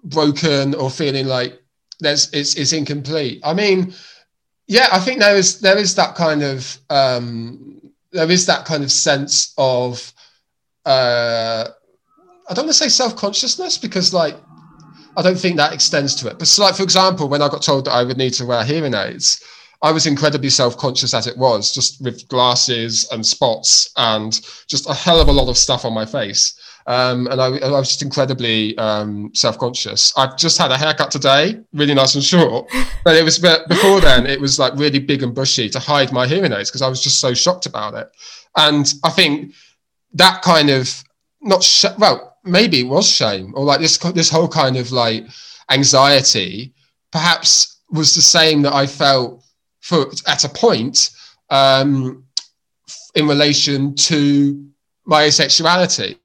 [0.03, 1.61] broken or feeling like
[1.99, 3.41] there's it's, it's incomplete.
[3.43, 3.93] I mean
[4.67, 7.81] yeah, I think there is there is that kind of um,
[8.11, 10.13] there is that kind of sense of
[10.85, 11.65] uh,
[12.49, 14.35] I don't want to say self consciousness because like
[15.15, 16.37] I don't think that extends to it.
[16.37, 18.63] But so like for example, when I got told that I would need to wear
[18.63, 19.41] hearing aids,
[19.81, 24.89] I was incredibly self conscious as it was, just with glasses and spots and just
[24.89, 26.59] a hell of a lot of stuff on my face.
[26.87, 30.13] Um, and I, I, was just incredibly um, self-conscious.
[30.17, 32.69] I've just had a haircut today, really nice and short,
[33.03, 36.13] but it was but before then it was like really big and bushy to hide
[36.13, 38.09] my hearing aids because I was just so shocked about it.
[38.55, 39.53] And I think
[40.13, 41.03] that kind of
[41.41, 45.25] not sh- well, maybe it was shame or like this this whole kind of like
[45.69, 46.73] anxiety,
[47.11, 49.43] perhaps was the same that I felt
[49.81, 51.09] for at a point
[51.49, 52.23] um,
[53.15, 54.67] in relation to
[55.05, 56.17] my asexuality.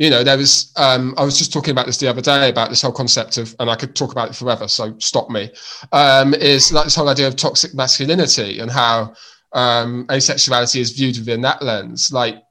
[0.00, 2.70] You know, there was, um, I was just talking about this the other day about
[2.70, 5.50] this whole concept of, and I could talk about it forever, so stop me,
[5.92, 9.12] um, is like this whole idea of toxic masculinity and how
[9.52, 12.14] um, asexuality is viewed within that lens.
[12.14, 12.42] Like,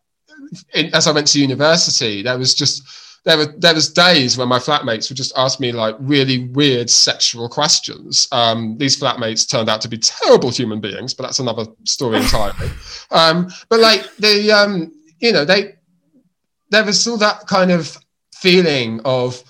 [0.75, 2.83] in, as I went to university, there was just,
[3.25, 6.87] there were there was days when my flatmates would just ask me like really weird
[6.87, 8.27] sexual questions.
[8.31, 12.69] Um, these flatmates turned out to be terrible human beings, but that's another story entirely.
[13.11, 15.78] um, but like the um, you know they
[16.69, 17.97] there was still that kind of
[18.35, 19.43] feeling of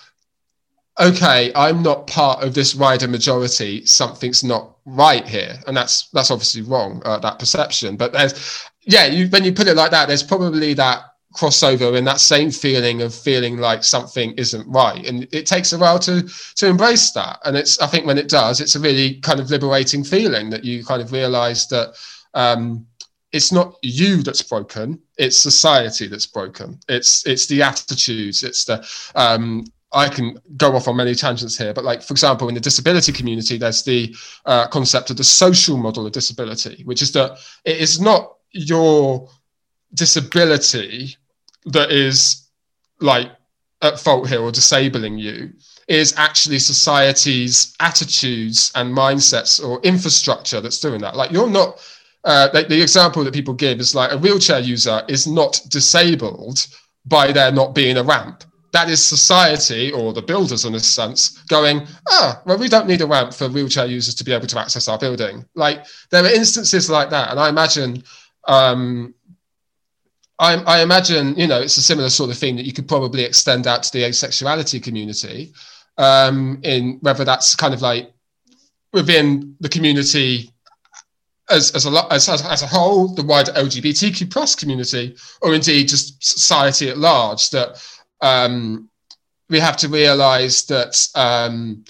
[1.00, 3.86] okay, I'm not part of this wider majority.
[3.86, 7.02] Something's not right here, and that's that's obviously wrong.
[7.06, 10.74] Uh, that perception, but there's yeah, you, when you put it like that, there's probably
[10.74, 11.04] that
[11.36, 15.78] crossover and that same feeling of feeling like something isn't right and it takes a
[15.78, 16.24] while to
[16.56, 19.52] to embrace that and it's i think when it does it's a really kind of
[19.52, 21.94] liberating feeling that you kind of realize that
[22.34, 22.84] um
[23.32, 28.86] it's not you that's broken it's society that's broken it's it's the attitudes it's the
[29.16, 32.62] um I can go off on many tangents here, but like, for example, in the
[32.62, 34.16] disability community, there's the
[34.46, 39.28] uh, concept of the social model of disability, which is that it is not your
[39.96, 41.16] disability
[41.66, 42.50] that is
[43.00, 43.32] like
[43.82, 45.52] at fault here or disabling you
[45.88, 51.16] is actually society's attitudes and mindsets or infrastructure that's doing that.
[51.16, 51.80] Like you're not,
[52.24, 56.66] uh, like the example that people give is like a wheelchair user is not disabled
[57.06, 58.44] by there not being a ramp.
[58.72, 63.02] That is society or the builders in a sense going, ah, well, we don't need
[63.02, 65.44] a ramp for wheelchair users to be able to access our building.
[65.56, 67.32] Like there are instances like that.
[67.32, 68.04] And I imagine
[68.48, 69.14] um,
[70.40, 73.24] I, I, imagine, you know, it's a similar sort of thing that you could probably
[73.24, 75.52] extend out to the asexuality community,
[75.98, 78.14] um, in whether that's kind of like
[78.94, 80.54] within the community
[81.50, 86.24] as, as, a, as, as a whole, the wider LGBTQ plus community, or indeed just
[86.24, 87.84] society at large, that
[88.22, 88.90] um,
[89.50, 91.84] we have to realize that um,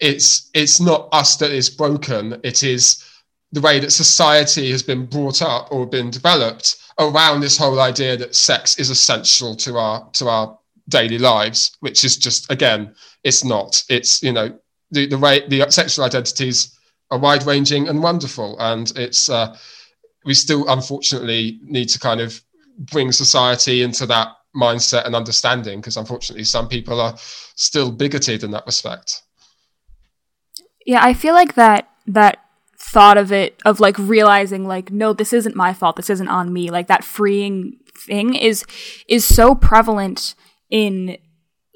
[0.00, 3.04] it's, it's not us that is broken, it is
[3.52, 8.16] the way that society has been brought up or been developed around this whole idea
[8.16, 10.58] that sex is essential to our to our
[10.88, 12.94] daily lives, which is just again,
[13.24, 13.82] it's not.
[13.88, 14.58] It's you know
[14.90, 16.78] the the way the sexual identities
[17.12, 19.54] are wide ranging and wonderful, and it's uh,
[20.24, 22.42] we still unfortunately need to kind of
[22.78, 27.14] bring society into that mindset and understanding because unfortunately some people are
[27.54, 29.22] still bigoted in that respect.
[30.86, 32.38] Yeah, I feel like that that
[32.78, 36.52] thought of it of like realizing like no this isn't my fault this isn't on
[36.52, 38.64] me like that freeing thing is
[39.06, 40.34] is so prevalent
[40.68, 41.16] in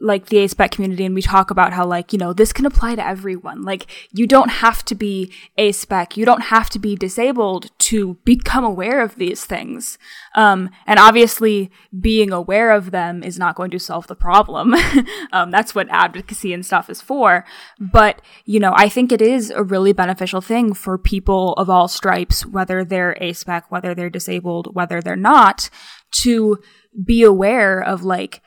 [0.00, 2.94] like the aspec community and we talk about how like you know this can apply
[2.94, 3.62] to everyone.
[3.62, 8.64] Like you don't have to be aspec you don't have to be disabled to become
[8.64, 9.98] aware of these things.
[10.34, 14.74] Um, and obviously being aware of them is not going to solve the problem.
[15.32, 17.44] Um, that's what advocacy and stuff is for.
[17.80, 21.88] But you know i think it is a really beneficial thing for people of all
[21.88, 25.68] stripes whether they're aspec whether they're disabled whether they're not
[26.10, 26.58] to
[27.04, 28.40] be aware of like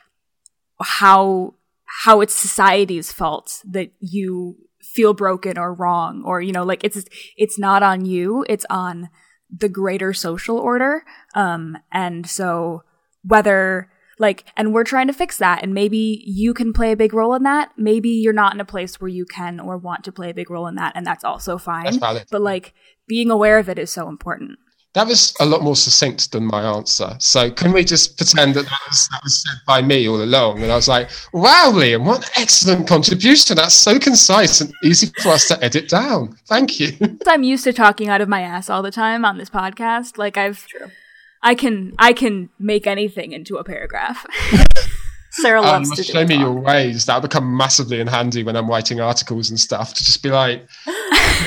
[0.81, 1.55] how
[2.03, 7.03] how it's society's fault that you feel broken or wrong or you know like it's
[7.37, 9.09] it's not on you it's on
[9.51, 11.03] the greater social order.
[11.35, 12.83] Um and so
[13.23, 17.13] whether like and we're trying to fix that and maybe you can play a big
[17.13, 17.71] role in that.
[17.77, 20.49] Maybe you're not in a place where you can or want to play a big
[20.49, 21.85] role in that and that's also fine.
[21.85, 21.97] That's
[22.31, 22.73] but like
[23.07, 24.59] being aware of it is so important
[24.93, 27.15] that was a lot more succinct than my answer.
[27.19, 30.63] So can we just pretend that that was, that was said by me all along?
[30.63, 33.55] And I was like, wow, Liam, what an excellent contribution.
[33.55, 36.35] That's so concise and easy for us to edit down.
[36.47, 36.97] Thank you.
[37.27, 40.17] I'm used to talking out of my ass all the time on this podcast.
[40.17, 40.87] Like I've, True.
[41.43, 44.25] I can, I can make anything into a paragraph.
[45.31, 47.05] Sarah um, loves um, to show me your ways.
[47.05, 50.67] That'll become massively in handy when I'm writing articles and stuff to just be like,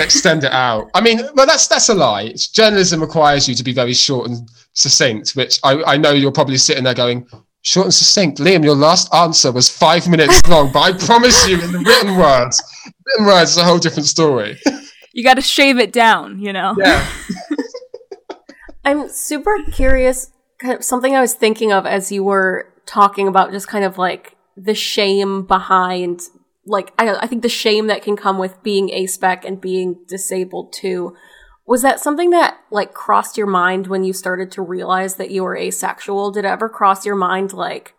[0.00, 0.90] extend it out.
[0.94, 2.22] I mean, well, that's that's a lie.
[2.22, 6.32] It's, journalism requires you to be very short and succinct, which I, I know you're
[6.32, 7.26] probably sitting there going,
[7.62, 8.38] short and succinct.
[8.38, 12.16] Liam, your last answer was five minutes long, but I promise you, in the written
[12.16, 12.62] words,
[13.06, 14.58] written words is a whole different story.
[15.12, 16.74] you got to shave it down, you know.
[16.78, 17.06] Yeah.
[18.84, 20.30] I'm super curious.
[20.80, 24.74] Something I was thinking of as you were talking about just kind of like the
[24.74, 26.20] shame behind
[26.66, 30.72] like I, I think the shame that can come with being aspec and being disabled
[30.72, 31.16] too
[31.66, 35.42] was that something that like crossed your mind when you started to realize that you
[35.42, 37.94] were asexual did it ever cross your mind like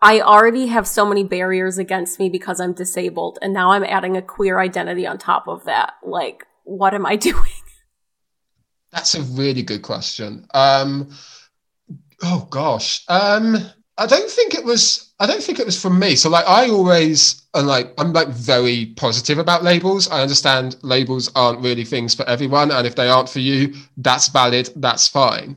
[0.00, 4.16] I already have so many barriers against me because I'm disabled, and now I'm adding
[4.16, 5.94] a queer identity on top of that.
[6.04, 7.50] Like, what am I doing?
[8.92, 10.46] That's a really good question.
[10.54, 11.10] Um,
[12.22, 13.56] oh gosh, um,
[13.98, 15.12] I don't think it was.
[15.20, 16.14] I don't think it was from me.
[16.14, 20.08] So like, I always and like I'm like very positive about labels.
[20.08, 24.28] I understand labels aren't really things for everyone, and if they aren't for you, that's
[24.28, 24.70] valid.
[24.76, 25.56] That's fine.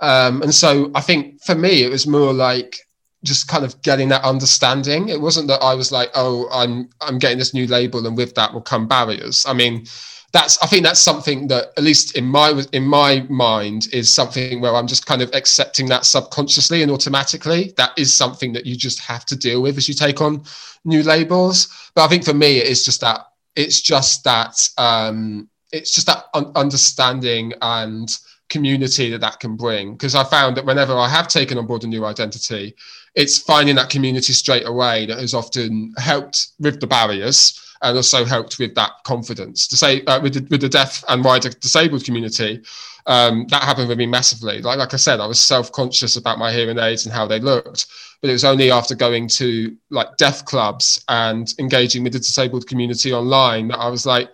[0.00, 2.76] Um, and so I think for me, it was more like
[3.24, 5.08] just kind of getting that understanding.
[5.08, 8.34] It wasn't that I was like, oh, I'm I'm getting this new label, and with
[8.34, 9.46] that will come barriers.
[9.48, 9.86] I mean,
[10.32, 14.60] that's I think that's something that at least in my in my mind is something
[14.60, 17.72] where I'm just kind of accepting that subconsciously and automatically.
[17.76, 20.42] That is something that you just have to deal with as you take on
[20.84, 21.90] new labels.
[21.94, 23.26] But I think for me, it's just that
[23.56, 28.14] it's just that um, it's just that un- understanding and
[28.48, 31.84] community that that can bring because i found that whenever i have taken on board
[31.84, 32.74] a new identity
[33.18, 38.24] it's finding that community straight away that has often helped with the barriers and also
[38.24, 42.04] helped with that confidence to say uh, with, the, with the deaf and wider disabled
[42.04, 42.62] community
[43.06, 46.52] um, that happened with me massively like, like i said i was self-conscious about my
[46.52, 47.86] hearing aids and how they looked
[48.20, 52.66] but it was only after going to like deaf clubs and engaging with the disabled
[52.66, 54.30] community online that i was like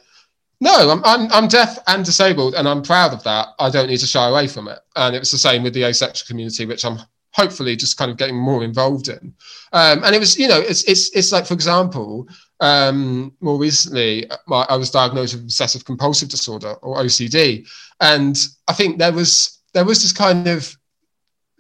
[0.60, 3.48] no, I'm, I'm, I'm deaf and disabled, and I'm proud of that.
[3.58, 4.78] I don't need to shy away from it.
[4.96, 7.00] And it was the same with the asexual community, which I'm
[7.34, 9.34] hopefully just kind of getting more involved in.
[9.72, 12.28] Um, and it was, you know, it's it's it's like, for example,
[12.60, 17.68] um, more recently, I was diagnosed with obsessive compulsive disorder or OCD,
[18.00, 18.36] and
[18.68, 20.74] I think there was there was this kind of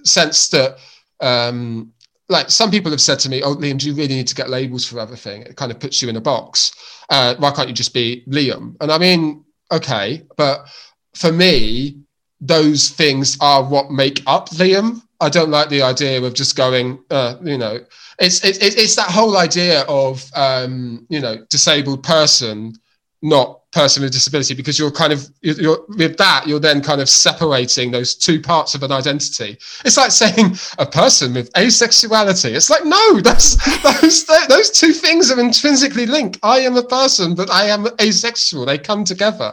[0.04, 0.78] sense that
[1.20, 1.92] um,
[2.28, 4.50] like some people have said to me, "Oh, Liam, do you really need to get
[4.50, 5.42] labels for everything?
[5.42, 6.72] It kind of puts you in a box.
[7.10, 10.66] Uh, why can't you just be Liam?" And I mean, okay, but
[11.14, 11.98] for me,
[12.40, 15.02] those things are what make up Liam.
[15.20, 17.80] I don't like the idea of just going, uh, you know,
[18.18, 22.74] it's it's it's that whole idea of um, you know disabled person,
[23.22, 27.08] not person with disability because you're kind of you're, with that you're then kind of
[27.08, 29.58] separating those two parts of an identity.
[29.84, 32.54] It's like saying a person with asexuality.
[32.54, 33.56] It's like no that's
[34.00, 36.38] those those two things are intrinsically linked.
[36.42, 38.64] I am a person but i am asexual.
[38.64, 39.52] They come together.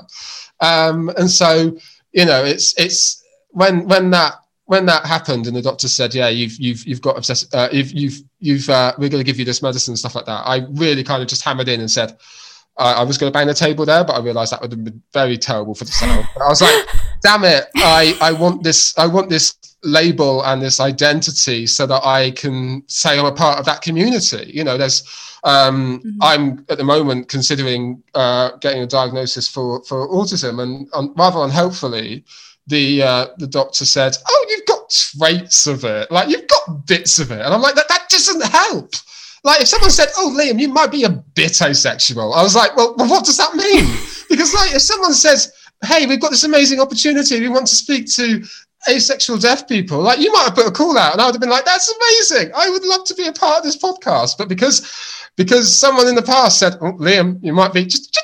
[0.59, 1.75] Um, and so
[2.11, 4.35] you know it's it's when when that
[4.71, 7.91] when that happened and the doctor said yeah you've you've you've got obsessive uh, you've
[7.91, 10.65] you've you've uh, we're going to give you this medicine and stuff like that i
[10.85, 12.17] really kind of just hammered in and said
[12.77, 14.83] I, I was going to bang the table there, but I realised that would have
[14.83, 16.25] been very terrible for the sound.
[16.41, 16.87] I was like,
[17.21, 17.65] "Damn it!
[17.75, 18.97] I I want this.
[18.97, 23.59] I want this label and this identity so that I can say I'm a part
[23.59, 24.49] of that community.
[24.53, 25.03] You know, there's
[25.43, 26.17] um, mm-hmm.
[26.21, 31.39] I'm at the moment considering uh, getting a diagnosis for for autism, and um, rather
[31.39, 32.23] unhelpfully,
[32.67, 34.60] the uh, the doctor said, "Oh, you've got
[34.91, 36.11] traits of it.
[36.11, 38.93] Like you've got bits of it," and I'm like, "That that doesn't help."
[39.43, 42.75] Like if someone said, "Oh, Liam, you might be a bit asexual," I was like,
[42.75, 43.85] "Well, well what does that mean?"
[44.29, 45.51] because like if someone says,
[45.83, 47.39] "Hey, we've got this amazing opportunity.
[47.39, 48.43] We want to speak to
[48.87, 51.41] asexual deaf people," like you might have put a call out, and I would have
[51.41, 52.51] been like, "That's amazing.
[52.55, 54.87] I would love to be a part of this podcast." But because
[55.37, 58.20] because someone in the past said, "Oh, Liam, you might be just just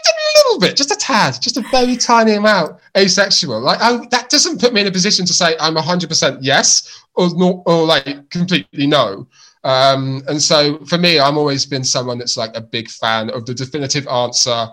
[0.58, 4.60] little bit, just a tad, just a very tiny amount asexual," like I, that doesn't
[4.60, 8.88] put me in a position to say I'm 100% yes or not or like completely
[8.88, 9.28] no.
[9.64, 13.46] Um, and so for me, I'm always been someone that's like a big fan of
[13.46, 14.68] the definitive answer.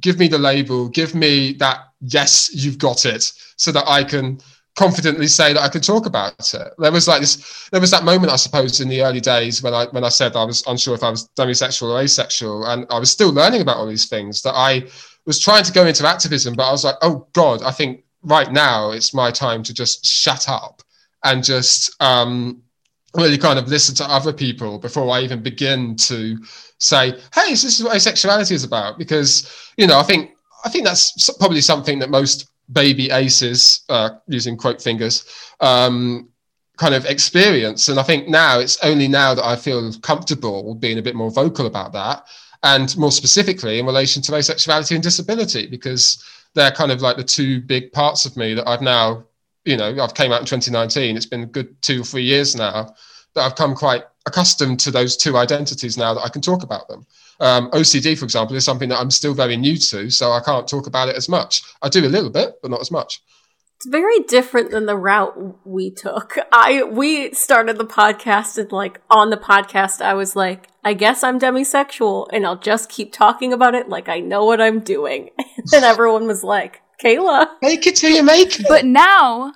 [0.00, 4.38] Give me the label, give me that, yes, you've got it, so that I can
[4.78, 6.72] confidently say that I can talk about it.
[6.78, 9.74] There was like this, there was that moment, I suppose, in the early days when
[9.74, 13.00] I when I said I was unsure if I was demisexual or asexual, and I
[13.00, 14.84] was still learning about all these things that I
[15.28, 18.50] was trying to go into activism, but I was like, oh God, I think right
[18.50, 20.82] now it's my time to just shut up
[21.22, 22.62] and just um,
[23.14, 26.38] really kind of listen to other people before I even begin to
[26.78, 30.30] say, "Hey, this is what asexuality is about." Because you know, I think
[30.64, 35.26] I think that's probably something that most baby aces, uh, using quote fingers,
[35.60, 36.30] um,
[36.78, 37.88] kind of experience.
[37.88, 41.30] And I think now it's only now that I feel comfortable being a bit more
[41.30, 42.26] vocal about that,
[42.62, 46.22] and more specifically in relation to asexuality and disability, because
[46.54, 49.24] they're kind of like the two big parts of me that I've now
[49.68, 51.14] you know, I've came out in 2019.
[51.14, 52.94] It's been a good two or three years now
[53.34, 56.88] that I've come quite accustomed to those two identities now that I can talk about
[56.88, 57.06] them.
[57.40, 60.66] Um, OCD, for example, is something that I'm still very new to, so I can't
[60.66, 61.62] talk about it as much.
[61.82, 63.22] I do a little bit, but not as much.
[63.78, 66.36] It's very different than the route we took.
[66.50, 71.22] I we started the podcast and like on the podcast I was like, I guess
[71.22, 75.30] I'm demisexual and I'll just keep talking about it like I know what I'm doing.
[75.72, 77.50] and everyone was like, Kayla.
[77.62, 78.66] Make it till you make it.
[78.68, 79.52] But now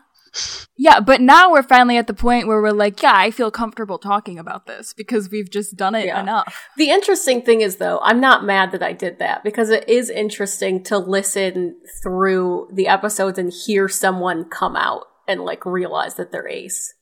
[0.77, 3.99] Yeah, but now we're finally at the point where we're like, yeah, I feel comfortable
[3.99, 6.21] talking about this because we've just done it Yeah.
[6.21, 6.69] enough.
[6.77, 10.09] The interesting thing is, though, I'm not mad that I did that because it is
[10.09, 16.33] interesting to listen through the episodes and hear someone come out and like realize that
[16.33, 16.95] they're ace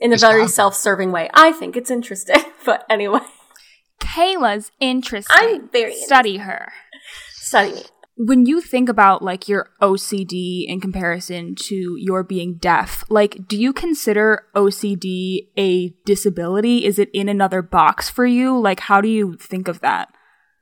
[0.00, 0.50] in a It's very hard.
[0.50, 1.28] self-serving way.
[1.34, 3.20] I think it's interesting, but anyway,
[4.00, 5.36] Kayla's interesting.
[5.38, 6.72] I'm very Study her.
[7.32, 7.82] study me.
[8.22, 13.56] When you think about like your OCD in comparison to your being deaf, like do
[13.56, 16.84] you consider OCD a disability?
[16.84, 18.58] Is it in another box for you?
[18.58, 20.08] Like how do you think of that?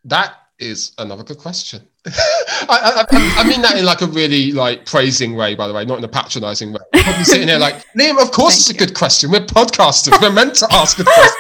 [0.05, 1.83] That is another good question.
[2.07, 5.85] I, I, I, mean that in like a really like praising way, by the way,
[5.85, 6.81] not in a patronising way.
[6.95, 9.33] I'm probably sitting there like, Liam, of course it's a good question.
[9.33, 10.21] We're podcasters.
[10.23, 11.35] We're meant to ask good questions.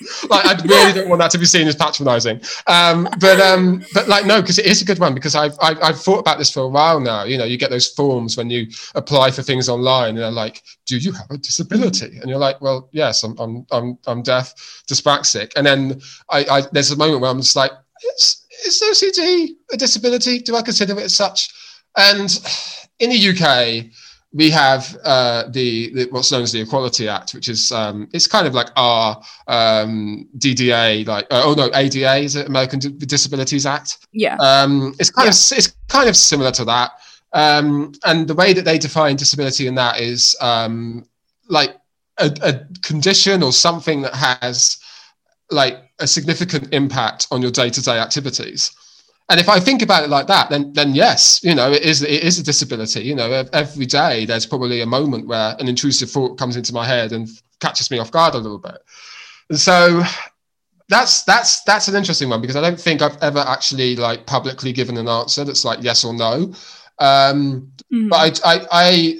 [0.30, 2.40] like I really don't want that to be seen as patronising.
[2.66, 5.82] Um, but um, but like no, because it is a good one because I've, I've
[5.82, 7.24] I've thought about this for a while now.
[7.24, 10.62] You know, you get those forms when you apply for things online, and they're like,
[10.86, 14.54] "Do you have a disability?" And you're like, "Well, yes, I'm I'm I'm, I'm deaf,
[14.88, 17.72] dyspraxic." And then I, I there's a moment where I'm just like,
[18.16, 20.40] "Is is OCD a disability?
[20.40, 21.52] Do I consider it as such?"
[21.96, 22.30] And
[22.98, 23.86] in the UK,
[24.34, 28.26] we have uh, the, the what's known as the Equality Act, which is um, it's
[28.26, 32.88] kind of like our um, DDA, like uh, oh no, ADA is it American D-
[32.90, 34.06] Disabilities Act.
[34.12, 34.36] Yeah.
[34.36, 36.90] Um, it's kind of it's kind of similar to that.
[37.32, 41.06] Um, and the way that they define disability in that is um,
[41.48, 41.76] like
[42.18, 44.78] a, a condition or something that has
[45.50, 48.72] like a significant impact on your day-to-day activities.
[49.30, 52.02] And if I think about it like that, then then yes, you know, it is
[52.02, 53.00] it is a disability.
[53.02, 56.86] You know, every day there's probably a moment where an intrusive thought comes into my
[56.86, 57.28] head and
[57.60, 58.76] catches me off guard a little bit.
[59.48, 60.02] And so
[60.88, 64.72] that's that's that's an interesting one because I don't think I've ever actually like publicly
[64.72, 66.52] given an answer that's like yes or no.
[66.98, 68.08] Um, Mhm.
[68.10, 69.18] but I, I I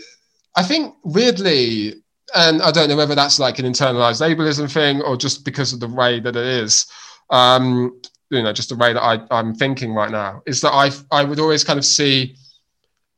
[0.56, 1.94] I think weirdly,
[2.34, 5.80] and I don't know whether that's like an internalized ableism thing or just because of
[5.80, 6.86] the way that it is.
[7.30, 8.00] Um,
[8.34, 11.24] you know, just the way that I, I'm thinking right now is that I I
[11.24, 12.36] would always kind of see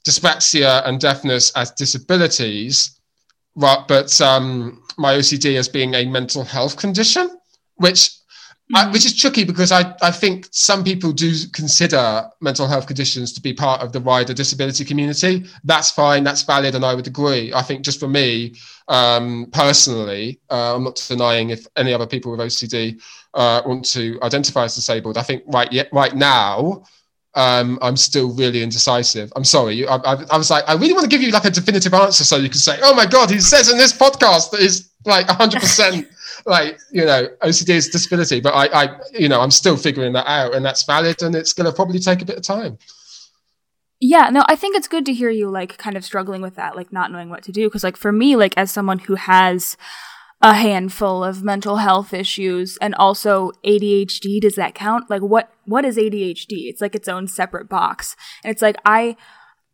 [0.06, 3.00] dyspraxia and deafness as disabilities,
[3.56, 3.84] right?
[3.88, 7.28] But um, my OCD as being a mental health condition,
[7.76, 8.10] which
[8.74, 13.32] I, which is tricky because I, I think some people do consider mental health conditions
[13.34, 15.44] to be part of the wider disability community.
[15.62, 17.52] That's fine, that's valid, and I would agree.
[17.54, 18.56] I think just for me
[18.88, 23.00] um, personally, uh, I'm not denying if any other people with OCD
[23.34, 25.16] uh, want to identify as disabled.
[25.16, 26.82] I think right yet, right now,
[27.36, 29.32] um, I'm still really indecisive.
[29.36, 29.74] I'm sorry.
[29.74, 31.94] You, I, I, I was like, I really want to give you like a definitive
[31.94, 34.90] answer so you can say, oh my God, he says in this podcast that he's
[35.04, 36.08] like 100%
[36.44, 38.40] like, you know, OCD is disability.
[38.40, 41.52] But I, I, you know, I'm still figuring that out and that's valid and it's
[41.52, 42.78] going to probably take a bit of time.
[43.98, 46.76] Yeah, no, I think it's good to hear you like kind of struggling with that,
[46.76, 47.68] like not knowing what to do.
[47.70, 49.76] Cause like for me, like as someone who has
[50.42, 55.08] a handful of mental health issues and also ADHD, does that count?
[55.08, 56.68] Like what, what is ADHD?
[56.68, 58.16] It's like its own separate box.
[58.44, 59.16] And it's like, I,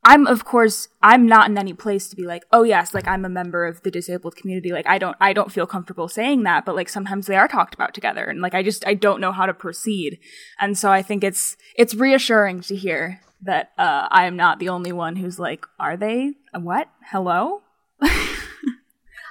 [0.04, 3.24] I'm of course, I'm not in any place to be like, oh yes, like I'm
[3.24, 4.72] a member of the disabled community.
[4.72, 7.74] Like I don't, I don't feel comfortable saying that, but like sometimes they are talked
[7.74, 10.18] about together and like I just, I don't know how to proceed.
[10.60, 14.68] And so I think it's, it's reassuring to hear that uh, I am not the
[14.68, 16.32] only one who's like, are they?
[16.52, 16.88] What?
[17.10, 17.62] Hello?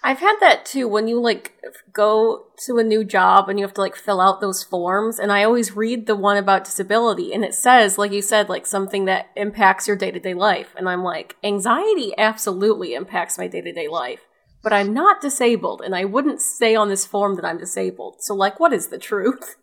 [0.04, 1.60] I've had that too when you like
[1.94, 5.20] go to a new job and you have to like fill out those forms.
[5.20, 8.66] And I always read the one about disability and it says, like you said, like
[8.66, 10.74] something that impacts your day to day life.
[10.76, 14.22] And I'm like, anxiety absolutely impacts my day to day life,
[14.64, 18.18] but I'm not disabled and I wouldn't say on this form that I'm disabled.
[18.22, 19.56] So, like, what is the truth?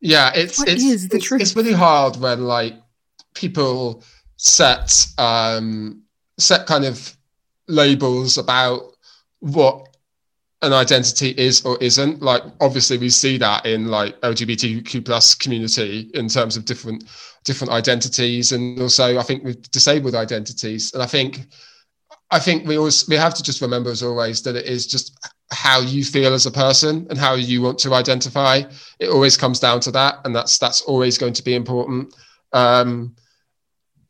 [0.00, 1.40] Yeah, it's What it's is the it's, truth?
[1.40, 2.74] it's really hard when like
[3.34, 4.04] people
[4.36, 6.02] set um
[6.38, 7.16] set kind of
[7.66, 8.82] labels about
[9.40, 9.88] what
[10.62, 12.20] an identity is or isn't.
[12.20, 17.04] Like obviously we see that in like LGBTQ plus community in terms of different
[17.44, 20.92] different identities and also I think with disabled identities.
[20.92, 21.46] And I think
[22.30, 25.16] I think we always we have to just remember as always that it is just
[25.50, 28.62] how you feel as a person and how you want to identify
[28.98, 32.14] it always comes down to that and that's that's always going to be important
[32.52, 33.14] um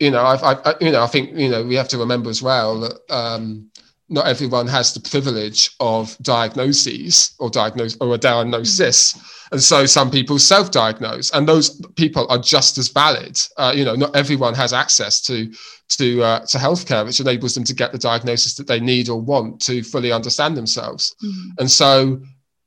[0.00, 2.42] you know I've, i you know i think you know we have to remember as
[2.42, 3.70] well that um
[4.08, 9.14] not everyone has the privilege of diagnoses or diagnose or a diagnosis.
[9.52, 13.38] And so some people self-diagnose and those people are just as valid.
[13.56, 15.52] Uh, you know not everyone has access to
[15.90, 19.20] to uh, to healthcare which enables them to get the diagnosis that they need or
[19.20, 21.14] want to fully understand themselves.
[21.58, 22.20] And so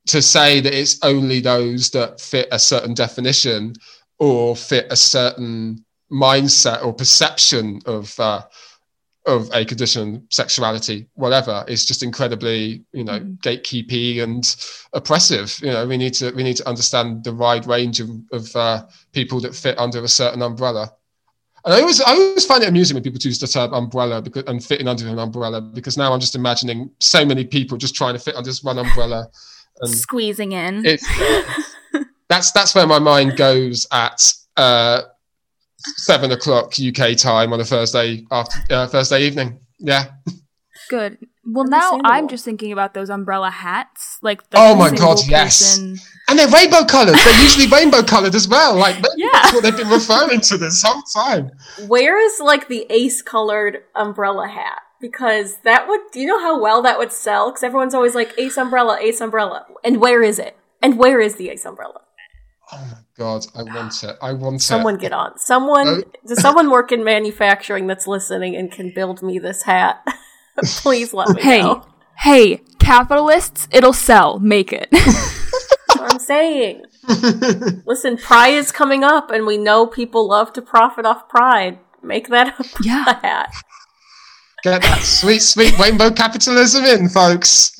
[0.07, 3.73] to say that it's only those that fit a certain definition
[4.19, 8.41] or fit a certain mindset or perception of uh,
[9.27, 13.37] of a condition, sexuality, whatever, is just incredibly, you know, Mhm.
[13.41, 14.55] gatekeepy and
[14.93, 15.57] oppressive.
[15.61, 18.83] You know, we need to we need to understand the wide range of, of uh,
[19.11, 20.91] people that fit under a certain umbrella.
[21.63, 24.43] And I always I always find it amusing when people choose the term umbrella because
[24.47, 28.13] and fitting under an umbrella because now I'm just imagining so many people just trying
[28.15, 29.27] to fit under this one umbrella.
[29.81, 30.83] And Squeezing in.
[30.85, 31.05] it's
[32.29, 35.01] that's that's where my mind goes at uh,
[35.97, 39.59] seven o'clock UK time on a Thursday after uh, Thursday evening.
[39.79, 40.05] Yeah.
[40.89, 41.17] Good.
[41.45, 44.19] Well, now I'm just thinking about those umbrella hats.
[44.21, 45.57] Like the Oh my single God, yes.
[45.77, 45.97] person-
[46.29, 47.15] And they're rainbow coloured.
[47.15, 48.75] They're usually rainbow coloured as well.
[48.75, 49.29] Like maybe Yeah.
[49.33, 51.49] that's what they've been referring to this whole time.
[51.87, 54.81] Where is like the ace colored umbrella hat?
[54.99, 57.49] Because that would, do you know how well that would sell?
[57.49, 59.65] Because everyone's always like ace umbrella, ace umbrella.
[59.83, 60.55] And where is it?
[60.81, 62.00] And where is the ace umbrella?
[62.73, 64.15] Oh my god, I want it.
[64.21, 64.97] I want Someone it.
[64.97, 65.37] Someone get on.
[65.37, 66.03] Someone, Oh.
[66.27, 70.01] does someone work in manufacturing that's listening and can build me this hat?
[70.63, 71.85] Please let me Hey, know.
[72.19, 74.39] hey, capitalists, it'll sell.
[74.39, 74.87] Make it.
[74.91, 76.83] That's what I'm saying.
[77.85, 81.79] Listen, Pride is coming up, and we know people love to profit off Pride.
[82.01, 83.03] Make that a Yeah.
[83.21, 83.53] hat.
[84.63, 87.71] Get that sweet, sweet rainbow capitalism in, folks.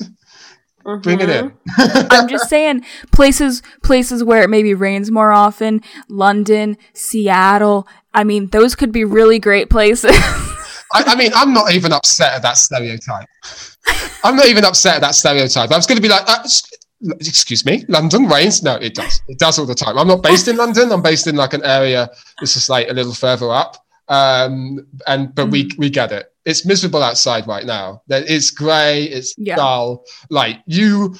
[1.02, 1.52] Bring it in.
[1.76, 7.86] I'm just saying places places where it maybe rains more often, London, Seattle.
[8.14, 10.10] I mean, those could be really great places.
[10.94, 13.26] I, I mean, I'm not even upset at that stereotype.
[14.24, 15.70] I'm not even upset at that stereotype.
[15.70, 16.44] I was going to be like, uh,
[17.18, 18.62] excuse me, London rains?
[18.62, 19.22] No, it does.
[19.28, 19.98] It does all the time.
[19.98, 20.92] I'm not based in London.
[20.92, 22.08] I'm based in like an area
[22.38, 23.81] that's just like a little further up.
[24.08, 26.26] Um, and but we we get it.
[26.44, 28.02] It's miserable outside right now.
[28.08, 29.04] There- It's grey.
[29.04, 29.56] It's Yeah.
[29.56, 30.04] dull.
[30.30, 31.16] Like you.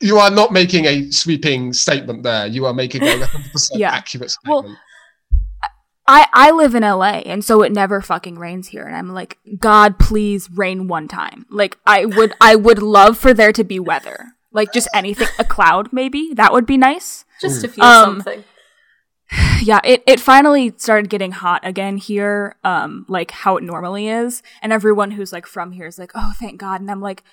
[0.00, 2.46] You are not making a sweeping statement there.
[2.46, 3.92] You are making a 100% Yeah.
[3.92, 4.78] accurate Well, statement.
[6.08, 9.38] I I live in LA and so it never fucking rains here and I'm like
[9.58, 11.46] god please rain one time.
[11.50, 14.34] Like I would I would love for there to be weather.
[14.52, 16.32] Like just anything a cloud maybe.
[16.34, 17.24] That would be nice.
[17.40, 18.44] Just to feel Um, something.
[19.62, 24.42] Yeah, it it finally started getting hot again here um like how it normally is
[24.60, 27.24] and everyone who's like from here is like oh thank god and I'm like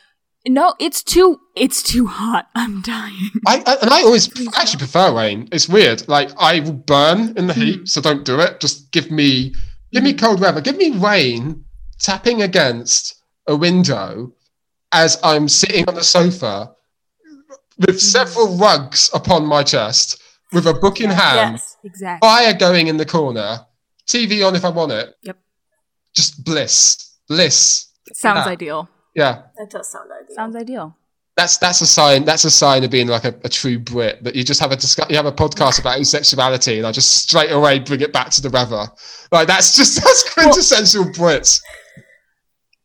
[0.45, 2.49] no, it's too it's too hot.
[2.55, 3.29] I'm dying.
[3.47, 5.47] I, I and I always actually prefer rain.
[5.51, 6.07] It's weird.
[6.07, 7.85] Like I will burn in the heat, mm-hmm.
[7.85, 8.59] so don't do it.
[8.59, 9.53] Just give me
[9.91, 10.25] give me mm-hmm.
[10.25, 10.61] cold weather.
[10.61, 11.63] Give me rain
[11.99, 14.33] tapping against a window
[14.91, 16.75] as I'm sitting on the sofa
[17.79, 17.97] with mm-hmm.
[17.97, 20.21] several rugs upon my chest,
[20.51, 21.72] with a book in hand, Yes.
[21.83, 22.27] Exactly.
[22.27, 23.59] fire going in the corner,
[24.07, 25.15] TV on if I want it.
[25.23, 25.37] Yep.
[26.15, 27.87] Just bliss, bliss.
[28.13, 28.51] Sounds Yeah.
[28.51, 28.89] ideal.
[29.15, 29.41] Yeah.
[29.57, 30.35] That does sound ideal.
[30.35, 30.97] Sounds ideal.
[31.35, 32.25] That's that's a sign.
[32.25, 34.23] That's a sign of being like a, a true Brit.
[34.23, 37.23] That you just have a discuss, you have a podcast about asexuality, and I just
[37.23, 38.85] straight away bring it back to the weather.
[39.31, 41.59] Like that's just that's quintessential Brits.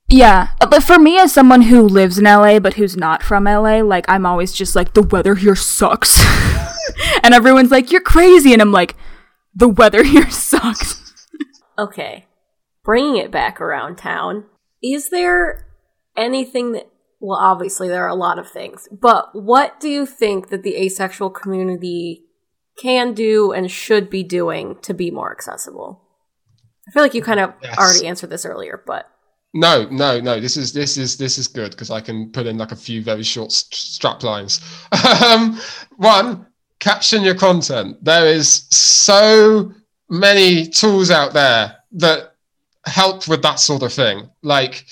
[0.09, 3.81] Yeah, but for me as someone who lives in LA but who's not from LA,
[3.83, 6.19] like I'm always just like the weather here sucks.
[7.23, 8.97] and everyone's like you're crazy and I'm like
[9.55, 11.27] the weather here sucks.
[11.79, 12.27] Okay.
[12.85, 14.45] Bringing it back around town,
[14.83, 15.67] is there
[16.17, 16.89] anything that,
[17.21, 20.77] well, obviously there are a lot of things, but what do you think that the
[20.77, 22.25] asexual community
[22.81, 26.03] can do and should be doing to be more accessible?
[26.89, 27.77] I feel like you kind of Yes.
[27.77, 29.07] already answered this earlier, but
[29.53, 30.41] No, no, no.
[30.41, 33.03] This is this is this is good because I can put in like a few
[33.03, 34.61] very short st- strap lines.
[35.27, 35.59] um,
[35.97, 36.47] one,
[36.81, 38.03] caption your content.
[38.03, 39.73] There is so
[40.09, 42.35] many tools out there that
[42.87, 44.29] help with that sort of thing.
[44.43, 44.85] Like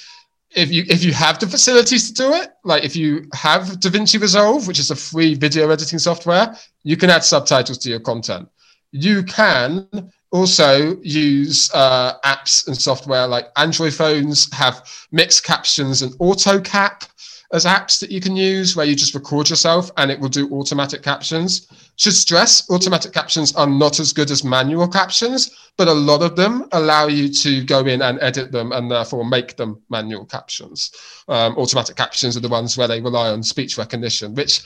[0.54, 4.20] if you if you have the facilities to do it, like if you have DaVinci
[4.20, 8.48] Resolve, which is a free video editing software, you can add subtitles to your content.
[8.92, 14.82] You can also use uh, apps and software like Android phones have
[15.12, 17.08] MixCaptions and AutoCap
[17.52, 20.52] as apps that you can use where you just record yourself and it will do
[20.52, 21.68] automatic captions.
[21.96, 26.36] Should stress automatic captions are not as good as manual captions, but a lot of
[26.36, 30.90] them allow you to go in and edit them and therefore make them manual captions.
[31.28, 34.62] Um, automatic captions are the ones where they rely on speech recognition, which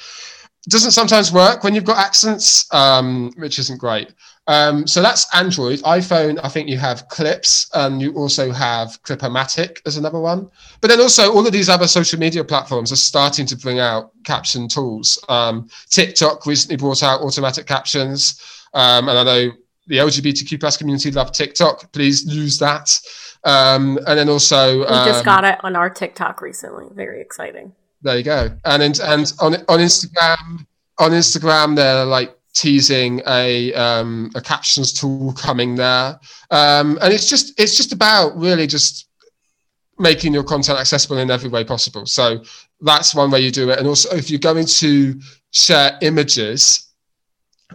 [0.69, 4.13] doesn't sometimes work when you've got accents, um, which isn't great.
[4.51, 5.79] Um, so that's Android.
[5.83, 10.51] iPhone, I think you have Clips, and you also have Clipomatic as another one.
[10.81, 14.11] But then also, all of these other social media platforms are starting to bring out
[14.25, 15.23] caption tools.
[15.29, 18.43] Um, TikTok recently brought out automatic captions,
[18.75, 19.53] um, and I know
[19.87, 21.93] the LGBTQ plus community love TikTok.
[21.93, 22.91] Please use that.
[23.45, 26.87] Um, and then also, we just um, got it on our TikTok recently.
[26.93, 27.73] Very exciting.
[28.03, 28.51] there you go.
[28.65, 30.67] And and, and on on Instagram,
[30.99, 36.19] on Instagram, they're like teasing a um, a captions tool coming there,
[36.51, 39.09] um, and it's just it's just about really just
[39.99, 42.07] making your content accessible in every way possible.
[42.07, 42.43] So
[42.81, 43.79] that's one way you do it.
[43.79, 45.21] And also, if you're going to
[45.53, 46.89] share images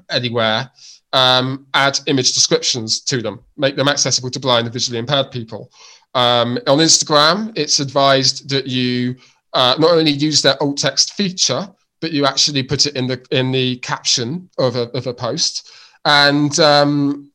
[0.10, 0.70] anywhere,
[1.14, 5.72] um, add image descriptions to them, make them accessible to blind and visually impaired people.
[6.14, 9.16] Um, on Instagram, it's advised that you
[9.54, 11.68] uh, not only use their alt text feature,
[12.12, 15.72] you actually put it in the in the caption of a, of a post.
[16.06, 17.32] And um,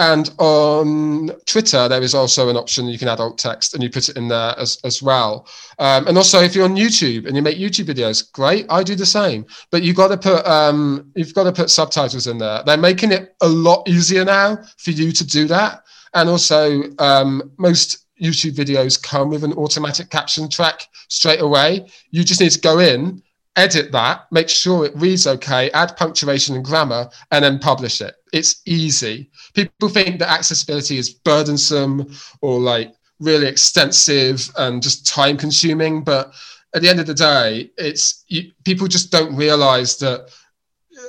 [0.00, 3.90] and on Twitter, there is also an option you can add alt text and you
[3.90, 5.46] put it in there as, as well.
[5.78, 8.94] Um, and also, if you're on YouTube and you make YouTube videos, great, I do
[8.94, 9.44] the same.
[9.70, 12.62] But you've got to put um, you've got to put subtitles in there.
[12.64, 15.82] They're making it a lot easier now for you to do that.
[16.14, 21.86] And also, um, most YouTube videos come with an automatic caption track straight away.
[22.10, 23.22] You just need to go in
[23.60, 28.14] edit that, make sure it reads okay, add punctuation and grammar, and then publish it.
[28.32, 29.30] It's easy.
[29.54, 36.32] People think that accessibility is burdensome or like really extensive and just time consuming, but
[36.74, 41.02] at the end of the day, it's you, people just don't realize that uh,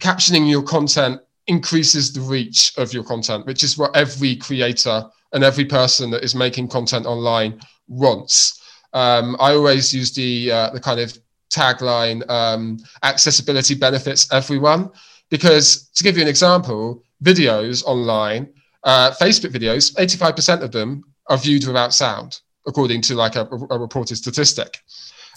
[0.00, 5.44] captioning your content increases the reach of your content, which is what every creator and
[5.44, 8.60] every person that is making content online wants.
[8.94, 11.18] Um, I always use the uh, the kind of
[11.54, 14.90] tagline um, accessibility benefits everyone.
[15.30, 18.52] Because to give you an example videos online
[18.84, 23.78] uh, facebook videos 85% of them are viewed without sound according to like a, a
[23.78, 24.80] reported statistic.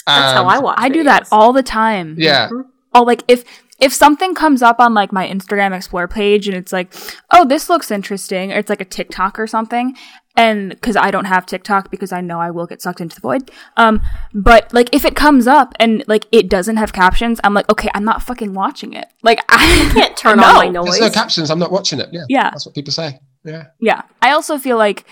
[0.06, 2.16] That's how i watch i do that all the time.
[2.18, 2.48] Yeah.
[2.48, 2.70] Mm-hmm.
[2.96, 3.46] oh like if
[3.80, 6.94] if something comes up on like my Instagram explore page and it's like,
[7.32, 9.96] oh, this looks interesting, or it's like a TikTok or something,
[10.38, 13.22] and because I don't have TikTok because I know I will get sucked into the
[13.22, 13.52] void.
[13.76, 14.02] Um,
[14.34, 17.90] but like if it comes up and like it doesn't have captions, I'm like, okay,
[17.96, 19.08] I'm not fucking watching it.
[19.24, 20.44] Like I can't turn no.
[20.44, 21.00] on my noise.
[21.00, 21.50] There's no captions.
[21.50, 22.10] I'm not watching it.
[22.12, 23.20] Yeah, yeah, that's what people say.
[23.44, 24.04] Yeah, yeah.
[24.22, 25.06] I also feel like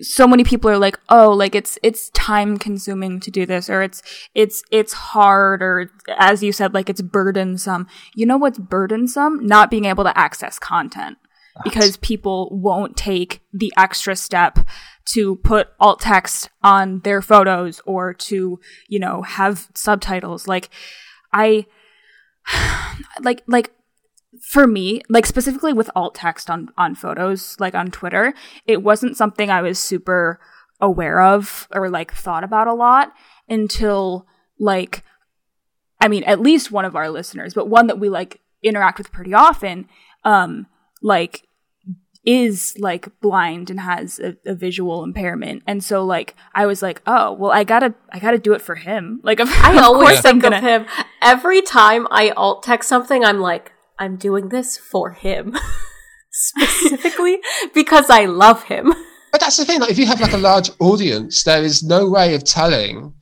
[0.00, 3.82] so many people are like, oh, like it's it's time consuming to do this, or
[3.82, 4.02] it's
[4.34, 7.86] it's it's hard, or as you said, like it's burdensome.
[8.14, 9.46] You know what's burdensome?
[9.46, 11.18] Not being able to access content
[11.64, 14.58] because people won't take the extra step
[15.04, 20.48] to put alt text on their photos or to, you know, have subtitles.
[20.48, 20.70] Like,
[21.32, 21.66] I,
[23.20, 23.72] like, like,
[24.40, 28.32] for me, like specifically with alt text on, on photos, like on Twitter,
[28.66, 30.40] it wasn't something I was super
[30.80, 33.12] aware of or like thought about a lot
[33.48, 34.26] until
[34.58, 35.04] like,
[36.00, 39.12] I mean, at least one of our listeners, but one that we like interact with
[39.12, 39.88] pretty often,
[40.24, 40.66] um,
[41.02, 41.46] like
[42.24, 45.62] is like blind and has a, a, visual impairment.
[45.66, 48.76] And so like i was like oh well i gotta i gotta do it for
[48.76, 49.20] him.
[49.24, 50.58] Like i always think gonna...
[50.58, 50.86] of him.
[51.20, 55.56] Every time i alt text something i'm like i'm doing this for him.
[56.30, 57.38] Specifically
[57.74, 58.94] because i love him.
[59.32, 62.08] But that's the thing like if you have like a large audience there is no
[62.08, 63.14] way of telling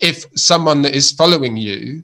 [0.00, 2.02] if someone that is following you